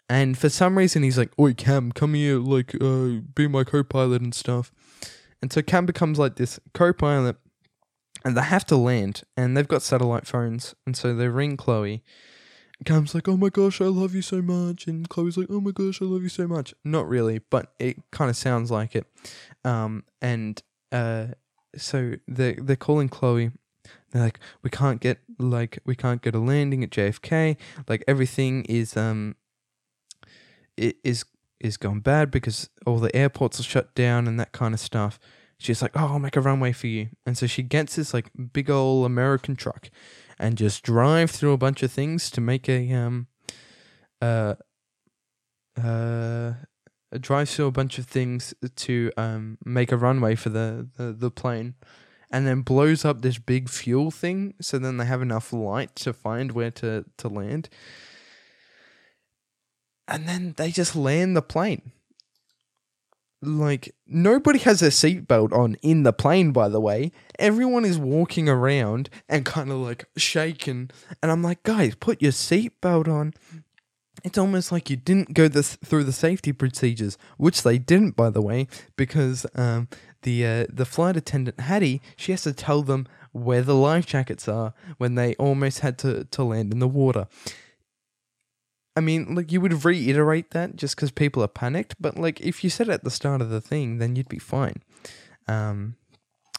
And 0.09 0.37
for 0.37 0.49
some 0.49 0.77
reason, 0.77 1.03
he's 1.03 1.19
like, 1.19 1.31
"Oi, 1.39 1.55
Cam, 1.55 1.93
come 1.93 2.15
here, 2.15 2.39
like, 2.39 2.75
uh, 2.81 3.21
be 3.35 3.47
my 3.47 3.63
co-pilot 3.63 4.23
and 4.23 4.35
stuff." 4.35 4.73
And 5.41 5.53
so 5.53 5.63
Cam 5.63 5.87
becomes 5.87 6.19
like 6.19 6.37
this 6.37 6.59
co-pilot, 6.75 7.37
and 8.25 8.37
they 8.37 8.43
have 8.43 8.67
to 8.67 8.77
land, 8.77 9.23
and 9.37 9.57
they've 9.57 9.69
got 9.69 9.83
satellite 9.83 10.27
phones, 10.27 10.75
and 10.85 10.97
so 10.97 11.15
they 11.15 11.29
ring 11.29 11.57
Chloe. 11.57 12.03
Cam's 12.85 13.15
like, 13.15 13.29
"Oh 13.29 13.37
my 13.37 13.51
gosh, 13.51 13.81
I 13.81 13.87
love 13.87 14.15
you 14.15 14.23
so 14.23 14.41
much," 14.41 14.87
and 14.87 15.09
Chloe's 15.09 15.37
like, 15.37 15.49
"Oh 15.51 15.61
my 15.61 15.71
gosh, 15.71 16.01
I 16.01 16.07
love 16.07 16.23
you 16.23 16.29
so 16.29 16.47
much." 16.47 16.75
Not 16.85 17.09
really, 17.09 17.41
but 17.51 17.73
it 17.79 17.99
kind 18.11 18.31
of 18.31 18.37
sounds 18.37 18.71
like 18.71 18.97
it. 18.97 19.07
Um, 19.65 20.05
and 20.23 20.63
uh, 20.91 21.29
so 21.77 22.15
they 22.27 22.55
they're 22.55 22.77
calling 22.77 23.09
Chloe. 23.09 23.51
They're 24.11 24.23
like, 24.23 24.41
"We 24.63 24.71
can't 24.71 25.01
get 25.01 25.19
like 25.39 25.81
we 25.85 25.95
can't 25.95 26.23
get 26.23 26.35
a 26.35 26.39
landing 26.39 26.83
at 26.83 26.91
JFK. 26.91 27.57
Like 27.87 28.03
everything 28.09 28.65
is 28.65 28.97
um, 28.97 29.37
it 30.77 30.97
is 31.05 31.25
is 31.61 31.77
gone 31.77 32.01
bad 32.01 32.31
because 32.31 32.71
all 32.87 32.99
the 32.99 33.15
airports 33.15 33.61
are 33.61 33.65
shut 33.65 33.95
down 33.95 34.27
and 34.27 34.41
that 34.41 34.53
kind 34.53 34.73
of 34.73 34.81
stuff." 34.81 35.19
She's 35.59 35.83
like, 35.83 35.93
"Oh, 35.95 36.13
I'll 36.13 36.19
make 36.19 36.37
a 36.37 36.41
runway 36.41 36.73
for 36.73 36.87
you," 36.87 37.11
and 37.27 37.37
so 37.37 37.47
she 37.47 37.63
gets 37.63 37.97
this 37.97 38.15
like 38.15 38.31
big 38.55 38.71
old 38.71 39.05
American 39.05 39.55
truck 39.55 39.91
and 40.41 40.57
just 40.57 40.83
drive 40.83 41.31
through 41.31 41.53
a 41.53 41.59
bunch 41.59 41.83
of 41.83 41.93
things 41.93 42.31
to 42.31 42.41
make 42.41 42.69
a 42.69 42.93
um 42.93 43.29
uh 44.21 44.55
uh 45.81 46.55
drive 47.21 47.49
through 47.49 47.67
a 47.67 47.73
bunch 47.73 47.99
of 47.99 48.07
things 48.07 48.55
to 48.75 49.13
um 49.17 49.59
make 49.65 49.93
a 49.93 49.97
runway 49.97 50.35
for 50.35 50.49
the, 50.49 50.89
the 50.97 51.13
the 51.13 51.31
plane 51.31 51.75
and 52.31 52.47
then 52.47 52.63
blows 52.63 53.05
up 53.05 53.21
this 53.21 53.39
big 53.39 53.69
fuel 53.69 54.11
thing 54.11 54.55
so 54.61 54.79
then 54.79 54.97
they 54.97 55.05
have 55.05 55.23
enough 55.23 55.53
light 55.53 55.95
to 55.97 56.13
find 56.13 56.53
where 56.53 56.71
to 56.71 57.05
to 57.19 57.29
land. 57.29 57.69
And 60.09 60.29
then 60.29 60.55
they 60.57 60.71
just 60.71 60.97
land 60.97 61.37
the 61.37 61.43
plane 61.43 61.93
like 63.43 63.95
nobody 64.07 64.59
has 64.61 64.83
a 64.83 64.89
seatbelt 64.89 65.53
on 65.53 65.77
in 65.83 66.03
the 66.03 66.13
plane 66.13 66.53
by 66.53 66.69
the 66.69 66.81
way. 66.81 67.13
Everyone 67.39 67.85
is 67.85 67.99
walking 67.99 68.49
around 68.49 69.09
and 69.29 69.45
kind 69.45 69.71
of 69.71 69.79
like 69.79 70.05
shaking. 70.17 70.91
And 71.23 71.31
i'm 71.33 71.43
like 71.43 71.63
guys 71.63 71.95
put 71.95 72.21
your 72.21 72.33
seatbelt 72.33 73.09
on. 73.09 73.35
It's 74.23 74.37
almost 74.37 74.71
like 74.71 74.91
you 74.91 74.97
didn't 74.97 75.33
go 75.33 75.49
this 75.49 75.77
through 75.77 76.05
the 76.05 76.13
safety 76.13 76.53
procedures 76.53 77.17
which 77.39 77.63
they 77.63 77.79
didn't 77.79 78.17
by 78.17 78.29
the 78.29 78.43
way 78.43 78.67
because 78.97 79.47
um, 79.55 79.89
the 80.23 80.47
uh, 80.47 80.67
the 80.71 80.85
flight 80.85 81.17
attendant 81.17 81.61
hattie 81.61 82.03
she 82.17 82.33
has 82.33 82.43
to 82.43 82.53
tell 82.53 82.83
them 82.83 83.07
where 83.33 83.63
the 83.63 83.75
life 83.75 84.07
jackets 84.07 84.49
are 84.49 84.75
when 84.99 85.15
they 85.15 85.35
almost 85.37 85.81
had 85.81 85.97
to, 85.99 86.25
to 86.25 86.43
land 86.43 86.73
in 86.73 86.81
the 86.81 86.89
water 86.89 87.29
I 88.97 89.01
mean, 89.01 89.35
like 89.35 89.53
you 89.53 89.61
would 89.61 89.85
reiterate 89.85 90.51
that 90.51 90.77
just 90.77 90.97
because 90.97 91.11
people 91.11 91.43
are 91.43 91.49
panicked, 91.49 91.95
but 92.01 92.19
like 92.19 92.41
if 92.41 92.65
you 92.65 92.71
said 92.71 92.89
it 92.89 92.93
at 92.93 93.05
the 93.05 93.11
start 93.11 93.41
of 93.41 93.51
the 93.51 93.61
thing, 93.61 93.99
then 93.99 94.17
you'd 94.17 94.29
be 94.29 94.39
fine. 94.39 94.83
Um, 95.47 95.97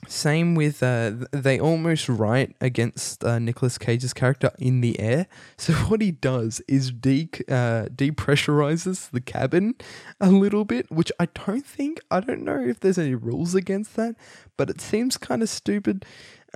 same 0.08 0.56
with 0.56 0.82
uh, 0.82 1.12
they 1.32 1.60
almost 1.60 2.10
write 2.10 2.56
against 2.60 3.24
uh, 3.24 3.38
Nicolas 3.38 3.78
Cage's 3.78 4.14
character 4.14 4.52
in 4.58 4.82
the 4.82 5.00
air. 5.00 5.28
So 5.58 5.74
what 5.74 6.02
he 6.02 6.12
does 6.12 6.60
is 6.68 6.92
de 6.92 7.30
uh, 7.48 7.86
depressurizes 7.94 9.12
the 9.12 9.22
cabin 9.22 9.76
a 10.20 10.32
little 10.32 10.66
bit, 10.66 10.90
which 10.90 11.12
I 11.20 11.28
don't 11.28 11.66
think 11.66 12.00
I 12.10 12.20
don't 12.20 12.44
know 12.44 12.60
if 12.60 12.80
there's 12.80 12.98
any 12.98 13.14
rules 13.14 13.54
against 13.54 13.96
that, 13.96 14.16
but 14.58 14.72
it 14.72 14.82
seems 14.82 15.18
kind 15.18 15.44
of 15.44 15.50
stupid 15.50 16.04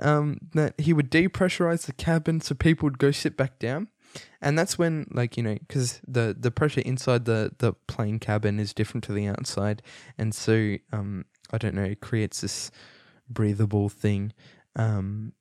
um, 0.00 0.40
that 0.54 0.74
he 0.80 0.92
would 0.92 1.10
depressurize 1.10 1.86
the 1.86 1.92
cabin 1.92 2.40
so 2.40 2.56
people 2.56 2.86
would 2.86 2.98
go 2.98 3.12
sit 3.12 3.36
back 3.36 3.60
down 3.60 3.88
and 4.40 4.58
that's 4.58 4.78
when 4.78 5.06
like 5.10 5.36
you 5.36 5.42
know 5.42 5.54
because 5.54 6.00
the 6.06 6.36
the 6.38 6.50
pressure 6.50 6.82
inside 6.82 7.24
the 7.24 7.52
the 7.58 7.72
plane 7.86 8.18
cabin 8.18 8.58
is 8.58 8.72
different 8.72 9.04
to 9.04 9.12
the 9.12 9.26
outside. 9.26 9.82
And 10.18 10.34
so 10.34 10.76
um 10.92 11.24
i 11.50 11.58
don't 11.58 11.74
know 11.74 11.84
it 11.84 12.00
creates 12.00 12.40
this 12.40 12.70
breathable 13.28 13.88
thing. 13.88 14.32
Um 14.74 15.32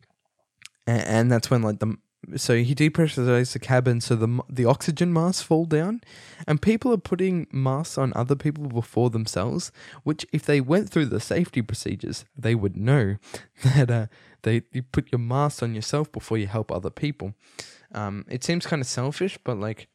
and, 0.88 1.02
and 1.04 1.32
that's 1.32 1.50
when 1.50 1.62
like 1.62 1.80
the 1.80 1.98
so 2.36 2.58
he 2.58 2.74
depressurizes 2.74 3.54
the 3.54 3.60
cabin 3.60 4.02
so 4.02 4.16
the 4.16 4.42
the 4.50 4.66
oxygen 4.66 5.14
masks 5.14 5.44
fall 5.44 5.66
down. 5.66 6.02
And 6.48 6.62
people 6.62 6.92
are 6.92 6.98
putting 6.98 7.48
masks 7.52 7.98
on 7.98 8.12
other 8.16 8.36
people 8.36 8.66
before 8.68 9.10
themselves 9.10 9.72
which 10.04 10.26
if 10.34 10.46
they 10.46 10.62
went 10.62 10.90
through 10.90 11.06
the 11.08 11.20
safety 11.20 11.62
procedures 11.62 12.26
they 12.36 12.56
would 12.56 12.76
know 12.76 13.18
that 13.64 13.92
uh, 13.92 14.08
they 14.42 14.64
you 14.72 14.82
put 14.82 15.12
your 15.12 15.20
mask 15.20 15.62
on 15.62 15.76
yourself 15.76 16.12
before 16.12 16.38
you 16.38 16.48
help 16.48 16.72
other 16.72 16.90
people 16.90 17.34
um, 17.94 18.26
it 18.30 18.44
seems 18.44 18.66
kind 18.66 18.82
of 18.82 18.88
selfish, 18.88 19.38
but 19.44 19.58
like 19.58 19.88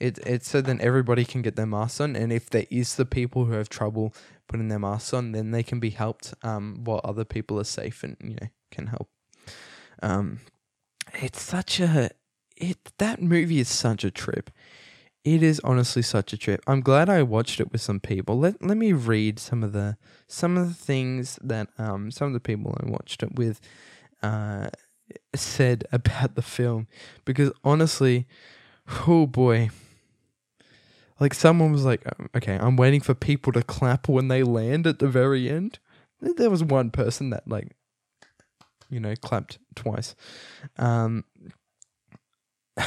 it 0.00 0.18
it's 0.26 0.48
so 0.48 0.60
then 0.60 0.80
everybody 0.80 1.24
can 1.24 1.42
get 1.42 1.56
their 1.56 1.66
masks 1.66 2.00
on, 2.00 2.16
and 2.16 2.32
if 2.32 2.50
there 2.50 2.66
is 2.70 2.96
the 2.96 3.06
people 3.06 3.46
who 3.46 3.52
have 3.52 3.68
trouble 3.68 4.14
putting 4.46 4.68
their 4.68 4.78
masks 4.78 5.12
on, 5.12 5.32
then 5.32 5.50
they 5.50 5.62
can 5.62 5.80
be 5.80 5.90
helped 5.90 6.34
um, 6.42 6.80
while 6.84 7.00
other 7.04 7.24
people 7.24 7.58
are 7.60 7.64
safe 7.64 8.02
and 8.02 8.16
you 8.20 8.36
know 8.40 8.48
can 8.70 8.88
help. 8.88 9.08
Um, 10.02 10.40
it's 11.14 11.42
such 11.42 11.80
a 11.80 12.10
it 12.56 12.78
that 12.98 13.22
movie 13.22 13.60
is 13.60 13.68
such 13.68 14.04
a 14.04 14.10
trip. 14.10 14.50
It 15.24 15.42
is 15.42 15.60
honestly 15.64 16.02
such 16.02 16.32
a 16.32 16.38
trip. 16.38 16.62
I'm 16.66 16.80
glad 16.80 17.10
I 17.10 17.22
watched 17.22 17.60
it 17.60 17.72
with 17.72 17.80
some 17.80 18.00
people. 18.00 18.38
Let 18.38 18.64
let 18.64 18.76
me 18.76 18.92
read 18.92 19.38
some 19.38 19.62
of 19.62 19.72
the 19.72 19.96
some 20.26 20.56
of 20.56 20.68
the 20.68 20.74
things 20.74 21.38
that 21.42 21.68
um 21.78 22.10
some 22.10 22.28
of 22.28 22.32
the 22.32 22.40
people 22.40 22.76
I 22.80 22.88
watched 22.88 23.22
it 23.22 23.34
with 23.34 23.60
uh 24.22 24.68
said 25.34 25.84
about 25.92 26.34
the 26.34 26.42
film 26.42 26.86
because 27.24 27.52
honestly, 27.64 28.26
oh 29.06 29.26
boy. 29.26 29.70
Like 31.20 31.34
someone 31.34 31.72
was 31.72 31.84
like, 31.84 32.02
um, 32.06 32.30
okay, 32.36 32.56
I'm 32.60 32.76
waiting 32.76 33.00
for 33.00 33.14
people 33.14 33.52
to 33.52 33.62
clap 33.62 34.08
when 34.08 34.28
they 34.28 34.44
land 34.44 34.86
at 34.86 35.00
the 35.00 35.08
very 35.08 35.48
end. 35.48 35.80
There 36.20 36.50
was 36.50 36.62
one 36.62 36.90
person 36.90 37.30
that 37.30 37.48
like, 37.48 37.72
you 38.88 39.00
know, 39.00 39.14
clapped 39.16 39.58
twice. 39.74 40.14
Um, 40.76 41.24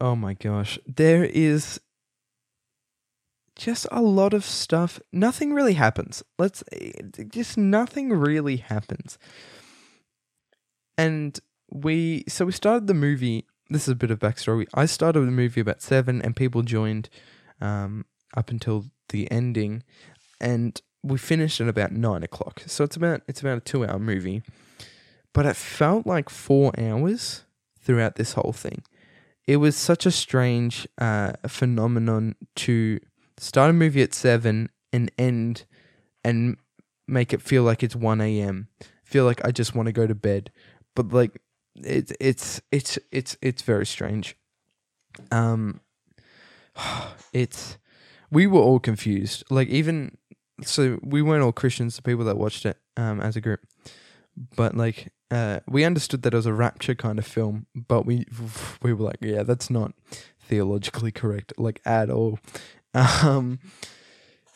oh 0.00 0.14
my 0.14 0.34
gosh, 0.34 0.78
there 0.86 1.24
is 1.24 1.80
just 3.56 3.88
a 3.90 4.02
lot 4.02 4.32
of 4.32 4.44
stuff. 4.44 5.00
Nothing 5.12 5.52
really 5.52 5.74
happens. 5.74 6.22
Let's 6.38 6.62
just 7.30 7.58
nothing 7.58 8.10
really 8.10 8.58
happens 8.58 9.18
and 10.96 11.38
we 11.70 12.24
so 12.28 12.46
we 12.46 12.52
started 12.52 12.86
the 12.86 12.94
movie. 12.94 13.46
This 13.70 13.82
is 13.82 13.88
a 13.88 13.96
bit 13.96 14.10
of 14.10 14.18
backstory. 14.18 14.66
I 14.74 14.86
started 14.86 15.20
the 15.20 15.30
movie 15.32 15.60
about 15.60 15.82
seven, 15.82 16.20
and 16.22 16.36
people 16.36 16.62
joined 16.62 17.08
um, 17.60 18.04
up 18.36 18.50
until 18.50 18.86
the 19.08 19.30
ending, 19.30 19.82
and 20.40 20.80
we 21.02 21.18
finished 21.18 21.60
at 21.60 21.68
about 21.68 21.92
nine 21.92 22.22
o'clock. 22.22 22.62
So 22.66 22.84
it's 22.84 22.96
about 22.96 23.22
it's 23.26 23.40
about 23.40 23.58
a 23.58 23.60
two 23.60 23.84
hour 23.84 23.98
movie, 23.98 24.42
but 25.32 25.46
it 25.46 25.56
felt 25.56 26.06
like 26.06 26.28
four 26.28 26.72
hours 26.78 27.44
throughout 27.80 28.16
this 28.16 28.32
whole 28.32 28.52
thing. 28.52 28.82
It 29.46 29.56
was 29.58 29.76
such 29.76 30.06
a 30.06 30.10
strange 30.10 30.88
uh, 30.98 31.32
phenomenon 31.46 32.34
to 32.56 32.98
start 33.36 33.70
a 33.70 33.74
movie 33.74 34.02
at 34.02 34.14
seven 34.14 34.70
and 34.92 35.10
end 35.18 35.64
and 36.24 36.56
make 37.06 37.32
it 37.34 37.42
feel 37.42 37.62
like 37.62 37.82
it's 37.82 37.96
one 37.96 38.20
a.m. 38.20 38.68
Feel 39.04 39.26
like 39.26 39.44
I 39.44 39.50
just 39.50 39.74
want 39.74 39.86
to 39.86 39.92
go 39.92 40.06
to 40.06 40.14
bed 40.14 40.50
but 40.94 41.12
like 41.12 41.40
it's 41.76 42.12
it's 42.20 42.60
it's 42.70 42.98
it's 43.10 43.36
it's 43.42 43.62
very 43.62 43.86
strange. 43.86 44.36
Um, 45.30 45.80
it's 47.32 47.78
we 48.30 48.46
were 48.46 48.60
all 48.60 48.80
confused. 48.80 49.44
Like 49.50 49.68
even 49.68 50.16
so, 50.62 50.98
we 51.02 51.22
weren't 51.22 51.42
all 51.42 51.52
Christians. 51.52 51.96
The 51.96 52.02
people 52.02 52.24
that 52.24 52.36
watched 52.36 52.64
it 52.66 52.78
um 52.96 53.20
as 53.20 53.36
a 53.36 53.40
group, 53.40 53.60
but 54.56 54.76
like 54.76 55.12
uh, 55.30 55.60
we 55.66 55.84
understood 55.84 56.22
that 56.22 56.32
it 56.32 56.36
was 56.36 56.46
a 56.46 56.52
rapture 56.52 56.94
kind 56.94 57.18
of 57.18 57.26
film. 57.26 57.66
But 57.74 58.06
we 58.06 58.26
we 58.82 58.92
were 58.92 59.04
like, 59.04 59.18
yeah, 59.20 59.42
that's 59.42 59.70
not 59.70 59.92
theologically 60.40 61.12
correct, 61.12 61.52
like 61.58 61.80
at 61.84 62.10
all. 62.10 62.38
Um, 62.96 63.58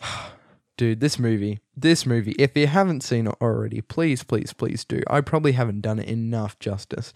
dude, 0.79 1.01
this 1.01 1.18
movie, 1.18 1.61
this 1.76 2.07
movie, 2.07 2.33
if 2.39 2.57
you 2.57 2.68
haven't 2.68 3.03
seen 3.03 3.26
it 3.26 3.35
already, 3.43 3.83
please, 3.83 4.22
please, 4.22 4.55
please 4.55 4.85
do. 4.85 5.03
I 5.09 5.20
probably 5.20 5.53
haven't 5.53 5.83
done 5.83 5.99
it 5.99 6.09
enough 6.09 6.59
justice. 6.59 7.12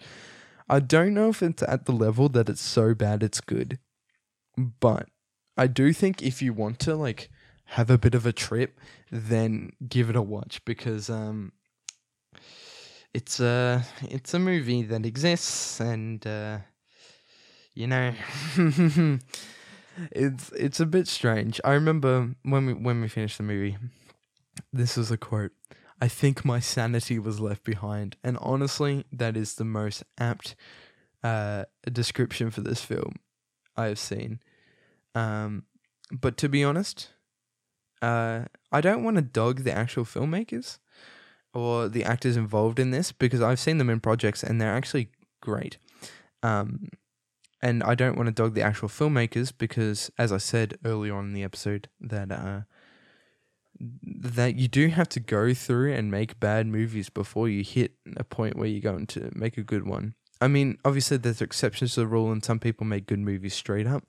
I 0.69 0.79
don't 0.79 1.15
know 1.15 1.29
if 1.29 1.41
it's 1.41 1.63
at 1.63 1.85
the 1.85 1.93
level 1.93 2.29
that 2.29 2.49
it's 2.49 2.61
so 2.61 2.93
bad 2.93 3.23
it's 3.23 3.41
good, 3.41 3.79
but 4.57 5.07
I 5.57 5.67
do 5.67 5.93
think 5.93 6.21
if 6.21 6.41
you 6.41 6.53
want 6.53 6.77
to 6.79 6.95
like 6.95 7.29
have 7.65 7.89
a 7.89 7.97
bit 7.97 8.13
of 8.13 8.25
a 8.25 8.33
trip, 8.33 8.79
then 9.09 9.71
give 9.87 10.09
it 10.09 10.15
a 10.15 10.21
watch 10.21 10.63
because 10.65 11.09
um 11.09 11.53
it's 13.13 13.39
a 13.39 13.85
it's 14.03 14.33
a 14.33 14.39
movie 14.39 14.81
that 14.83 15.05
exists 15.05 15.79
and 15.79 16.25
uh 16.25 16.57
you 17.73 17.87
know 17.87 18.13
it's 20.11 20.49
it's 20.51 20.79
a 20.79 20.85
bit 20.85 21.07
strange. 21.07 21.59
I 21.63 21.73
remember 21.73 22.35
when 22.43 22.65
we 22.65 22.73
when 22.73 23.01
we 23.01 23.07
finished 23.07 23.37
the 23.37 23.43
movie, 23.43 23.77
this 24.71 24.97
was 24.97 25.11
a 25.11 25.17
quote. 25.17 25.51
I 26.01 26.07
think 26.07 26.43
my 26.43 26.59
sanity 26.59 27.19
was 27.19 27.39
left 27.39 27.63
behind, 27.63 28.17
and 28.23 28.37
honestly, 28.41 29.05
that 29.11 29.37
is 29.37 29.55
the 29.55 29.65
most 29.65 30.03
apt 30.17 30.55
uh, 31.23 31.65
description 31.91 32.51
for 32.51 32.61
this 32.61 32.83
film 32.83 33.15
I 33.77 33.85
have 33.85 33.99
seen. 33.99 34.39
Um, 35.15 35.63
but 36.11 36.37
to 36.37 36.49
be 36.49 36.63
honest, 36.63 37.09
uh, 38.01 38.45
I 38.71 38.81
don't 38.81 39.03
want 39.03 39.15
to 39.15 39.21
dog 39.21 39.63
the 39.63 39.71
actual 39.71 40.03
filmmakers 40.03 40.79
or 41.53 41.87
the 41.87 42.03
actors 42.03 42.35
involved 42.35 42.79
in 42.79 42.91
this 42.91 43.11
because 43.11 43.41
I've 43.41 43.59
seen 43.59 43.77
them 43.77 43.89
in 43.89 43.99
projects 43.99 44.43
and 44.43 44.59
they're 44.59 44.75
actually 44.75 45.09
great. 45.41 45.77
Um, 46.41 46.89
and 47.63 47.81
I 47.81 47.95
don't 47.95 48.17
want 48.17 48.27
to 48.27 48.33
dog 48.33 48.55
the 48.55 48.61
actual 48.61 48.89
filmmakers 48.89 49.53
because, 49.57 50.11
as 50.17 50.33
I 50.33 50.37
said 50.37 50.77
earlier 50.83 51.15
on 51.15 51.27
in 51.27 51.33
the 51.33 51.43
episode, 51.43 51.87
that 52.01 52.29
uh, 52.29 52.61
that 53.79 54.57
you 54.57 54.67
do 54.67 54.89
have 54.89 55.07
to 55.09 55.21
go 55.21 55.53
through 55.53 55.93
and 55.93 56.11
make 56.11 56.41
bad 56.41 56.67
movies 56.67 57.09
before 57.09 57.47
you 57.47 57.63
hit 57.63 57.93
a 58.17 58.25
point 58.25 58.57
where 58.57 58.67
you're 58.67 58.81
going 58.81 59.07
to 59.07 59.31
make 59.33 59.57
a 59.57 59.63
good 59.63 59.87
one. 59.87 60.13
I 60.41 60.49
mean, 60.49 60.77
obviously 60.83 61.15
there's 61.15 61.41
exceptions 61.41 61.93
to 61.93 62.01
the 62.01 62.07
rule, 62.07 62.33
and 62.33 62.43
some 62.43 62.59
people 62.59 62.85
make 62.85 63.07
good 63.07 63.19
movies 63.19 63.53
straight 63.53 63.87
up, 63.87 64.03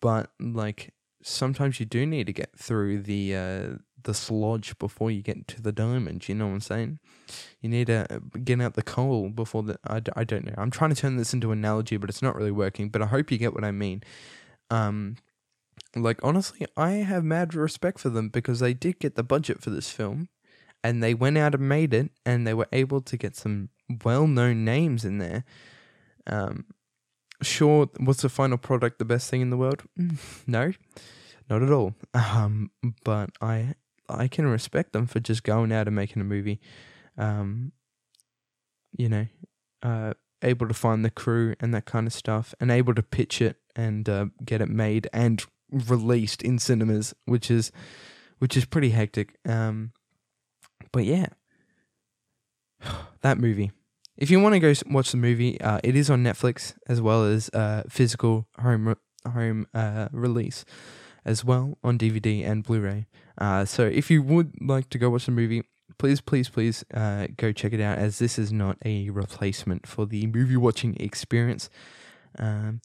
but 0.00 0.30
like 0.38 0.94
sometimes 1.24 1.80
you 1.80 1.86
do 1.86 2.06
need 2.06 2.28
to 2.28 2.32
get 2.32 2.56
through 2.56 3.02
the 3.02 3.34
uh, 3.34 3.68
the 4.04 4.14
sludge 4.14 4.78
before 4.78 5.10
you 5.10 5.22
get 5.22 5.48
to 5.48 5.60
the 5.60 5.72
diamond. 5.72 6.28
You 6.28 6.34
know 6.34 6.46
what 6.46 6.54
I'm 6.54 6.60
saying? 6.60 6.98
You 7.60 7.68
need 7.68 7.88
to 7.88 8.06
uh, 8.10 8.18
get 8.42 8.60
out 8.60 8.74
the 8.74 8.82
coal 8.82 9.28
before 9.28 9.62
the. 9.62 9.78
I, 9.86 10.00
I 10.16 10.24
don't 10.24 10.46
know. 10.46 10.54
I'm 10.56 10.70
trying 10.70 10.90
to 10.90 10.96
turn 10.96 11.16
this 11.16 11.34
into 11.34 11.52
an 11.52 11.58
analogy, 11.58 11.96
but 11.96 12.08
it's 12.08 12.22
not 12.22 12.36
really 12.36 12.50
working. 12.50 12.88
But 12.88 13.02
I 13.02 13.06
hope 13.06 13.30
you 13.30 13.38
get 13.38 13.54
what 13.54 13.64
I 13.64 13.70
mean. 13.70 14.02
Um, 14.70 15.16
like 15.96 16.20
honestly, 16.22 16.66
I 16.76 16.92
have 16.92 17.24
mad 17.24 17.54
respect 17.54 17.98
for 17.98 18.08
them 18.08 18.28
because 18.28 18.60
they 18.60 18.74
did 18.74 18.98
get 18.98 19.16
the 19.16 19.22
budget 19.22 19.62
for 19.62 19.70
this 19.70 19.90
film, 19.90 20.28
and 20.82 21.02
they 21.02 21.14
went 21.14 21.38
out 21.38 21.54
and 21.54 21.68
made 21.68 21.94
it, 21.94 22.10
and 22.24 22.46
they 22.46 22.54
were 22.54 22.68
able 22.72 23.00
to 23.00 23.16
get 23.16 23.36
some 23.36 23.70
well-known 24.04 24.64
names 24.64 25.04
in 25.04 25.18
there. 25.18 25.44
Um, 26.26 26.66
sure, 27.42 27.90
was 28.00 28.18
the 28.18 28.28
final 28.28 28.58
product 28.58 28.98
the 28.98 29.04
best 29.04 29.30
thing 29.30 29.40
in 29.40 29.50
the 29.50 29.56
world? 29.56 29.82
no, 30.46 30.72
not 31.48 31.62
at 31.62 31.70
all. 31.70 31.94
Um, 32.14 32.70
but 33.04 33.30
I 33.40 33.74
I 34.08 34.28
can 34.28 34.46
respect 34.46 34.92
them 34.92 35.06
for 35.06 35.20
just 35.20 35.42
going 35.42 35.72
out 35.72 35.86
and 35.86 35.96
making 35.96 36.20
a 36.20 36.24
movie. 36.24 36.60
Um, 37.16 37.72
you 38.96 39.08
know, 39.08 39.26
uh, 39.82 40.14
able 40.42 40.68
to 40.68 40.74
find 40.74 41.04
the 41.04 41.10
crew 41.10 41.54
and 41.60 41.74
that 41.74 41.86
kind 41.86 42.06
of 42.06 42.12
stuff, 42.12 42.54
and 42.60 42.70
able 42.70 42.94
to 42.94 43.02
pitch 43.02 43.40
it 43.40 43.56
and 43.74 44.08
uh, 44.08 44.26
get 44.44 44.60
it 44.60 44.68
made 44.68 45.08
and 45.12 45.44
released 45.70 46.42
in 46.42 46.58
cinemas, 46.58 47.14
which 47.24 47.50
is 47.50 47.72
which 48.38 48.56
is 48.56 48.64
pretty 48.64 48.90
hectic. 48.90 49.36
Um, 49.48 49.92
but 50.92 51.04
yeah, 51.04 51.26
that 53.22 53.38
movie. 53.38 53.72
If 54.16 54.30
you 54.30 54.38
want 54.38 54.54
to 54.54 54.60
go 54.60 54.72
watch 54.86 55.10
the 55.10 55.16
movie, 55.16 55.60
uh, 55.60 55.80
it 55.82 55.96
is 55.96 56.08
on 56.08 56.22
Netflix 56.22 56.74
as 56.86 57.00
well 57.00 57.24
as 57.24 57.50
uh, 57.52 57.82
physical 57.88 58.46
home 58.60 58.88
re- 58.88 59.32
home 59.32 59.66
uh, 59.74 60.08
release 60.12 60.64
as 61.24 61.44
well 61.44 61.78
on 61.82 61.98
DVD 61.98 62.46
and 62.46 62.62
Blu-ray. 62.62 63.06
Uh, 63.38 63.64
so 63.64 63.84
if 63.84 64.10
you 64.10 64.22
would 64.22 64.52
like 64.60 64.88
to 64.90 64.98
go 64.98 65.10
watch 65.10 65.26
the 65.26 65.32
movie, 65.32 65.62
please, 65.98 66.20
please, 66.20 66.48
please 66.48 66.84
uh, 66.92 67.26
go 67.36 67.52
check 67.52 67.72
it 67.72 67.80
out. 67.80 67.98
As 67.98 68.18
this 68.18 68.38
is 68.38 68.52
not 68.52 68.78
a 68.84 69.10
replacement 69.10 69.86
for 69.86 70.06
the 70.06 70.26
movie 70.26 70.56
watching 70.56 70.96
experience. 71.00 71.70
Um, 72.38 72.80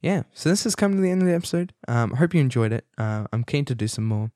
yeah, 0.00 0.22
so 0.32 0.48
this 0.48 0.64
has 0.64 0.76
come 0.76 0.94
to 0.94 1.00
the 1.00 1.10
end 1.10 1.22
of 1.22 1.28
the 1.28 1.34
episode. 1.34 1.72
Um, 1.88 2.12
I 2.14 2.18
hope 2.18 2.34
you 2.34 2.40
enjoyed 2.40 2.72
it. 2.72 2.84
Uh, 2.96 3.26
I'm 3.32 3.44
keen 3.44 3.64
to 3.66 3.74
do 3.74 3.88
some 3.88 4.04
more. 4.04 4.30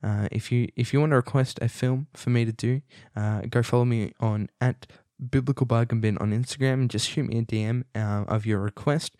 Uh, 0.00 0.28
if 0.30 0.52
you 0.52 0.68
if 0.76 0.92
you 0.92 1.00
want 1.00 1.10
to 1.10 1.16
request 1.16 1.58
a 1.60 1.68
film 1.68 2.06
for 2.14 2.30
me 2.30 2.44
to 2.44 2.52
do, 2.52 2.82
uh, 3.16 3.40
go 3.50 3.62
follow 3.64 3.84
me 3.84 4.12
on 4.20 4.48
at 4.60 4.86
biblical 5.30 5.66
bargain 5.66 6.00
bin 6.00 6.16
on 6.18 6.30
Instagram 6.30 6.74
and 6.74 6.90
just 6.90 7.08
shoot 7.08 7.24
me 7.24 7.38
a 7.38 7.42
DM 7.42 7.82
uh, 7.96 8.24
of 8.28 8.46
your 8.46 8.60
request, 8.60 9.16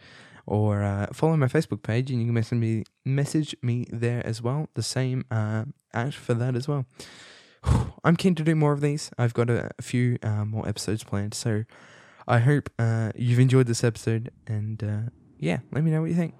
or 0.49 0.82
uh, 0.82 1.07
follow 1.12 1.36
my 1.36 1.46
Facebook 1.46 1.82
page 1.82 2.11
and 2.11 2.20
you 2.20 2.26
can 2.26 2.34
message 2.34 2.59
me 2.59 2.84
message 3.05 3.55
me 3.62 3.86
there 3.90 4.26
as 4.26 4.40
well. 4.42 4.68
The 4.74 4.82
same 4.82 5.24
uh, 5.30 5.64
for 6.11 6.34
that 6.34 6.57
as 6.57 6.66
well. 6.66 6.86
I'm 8.05 8.16
keen 8.16 8.34
to 8.34 8.42
do 8.42 8.55
more 8.55 8.72
of 8.72 8.80
these. 8.80 9.11
I've 9.18 9.34
got 9.34 9.51
a, 9.51 9.70
a 9.78 9.82
few 9.82 10.18
uh, 10.22 10.44
more 10.46 10.66
episodes 10.66 11.05
planned, 11.05 11.34
so 11.34 11.64
I 12.26 12.38
hope 12.38 12.70
uh, 12.78 13.12
you've 13.14 13.38
enjoyed 13.38 13.66
this 13.66 13.84
episode 13.84 14.30
and 14.46 14.82
uh, 14.82 15.11
yeah, 15.38 15.59
let 15.70 15.84
me 15.84 15.90
know 15.90 16.01
what 16.01 16.11
you 16.11 16.16
think. 16.16 16.34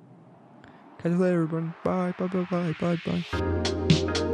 Catch 0.99 1.13
you 1.13 1.19
later, 1.19 1.43
everyone. 1.43 1.75
Bye, 1.85 2.15
bye, 2.19 2.27
bye, 2.27 2.47
bye, 2.51 2.75
bye, 2.81 2.99
bye. 3.05 4.25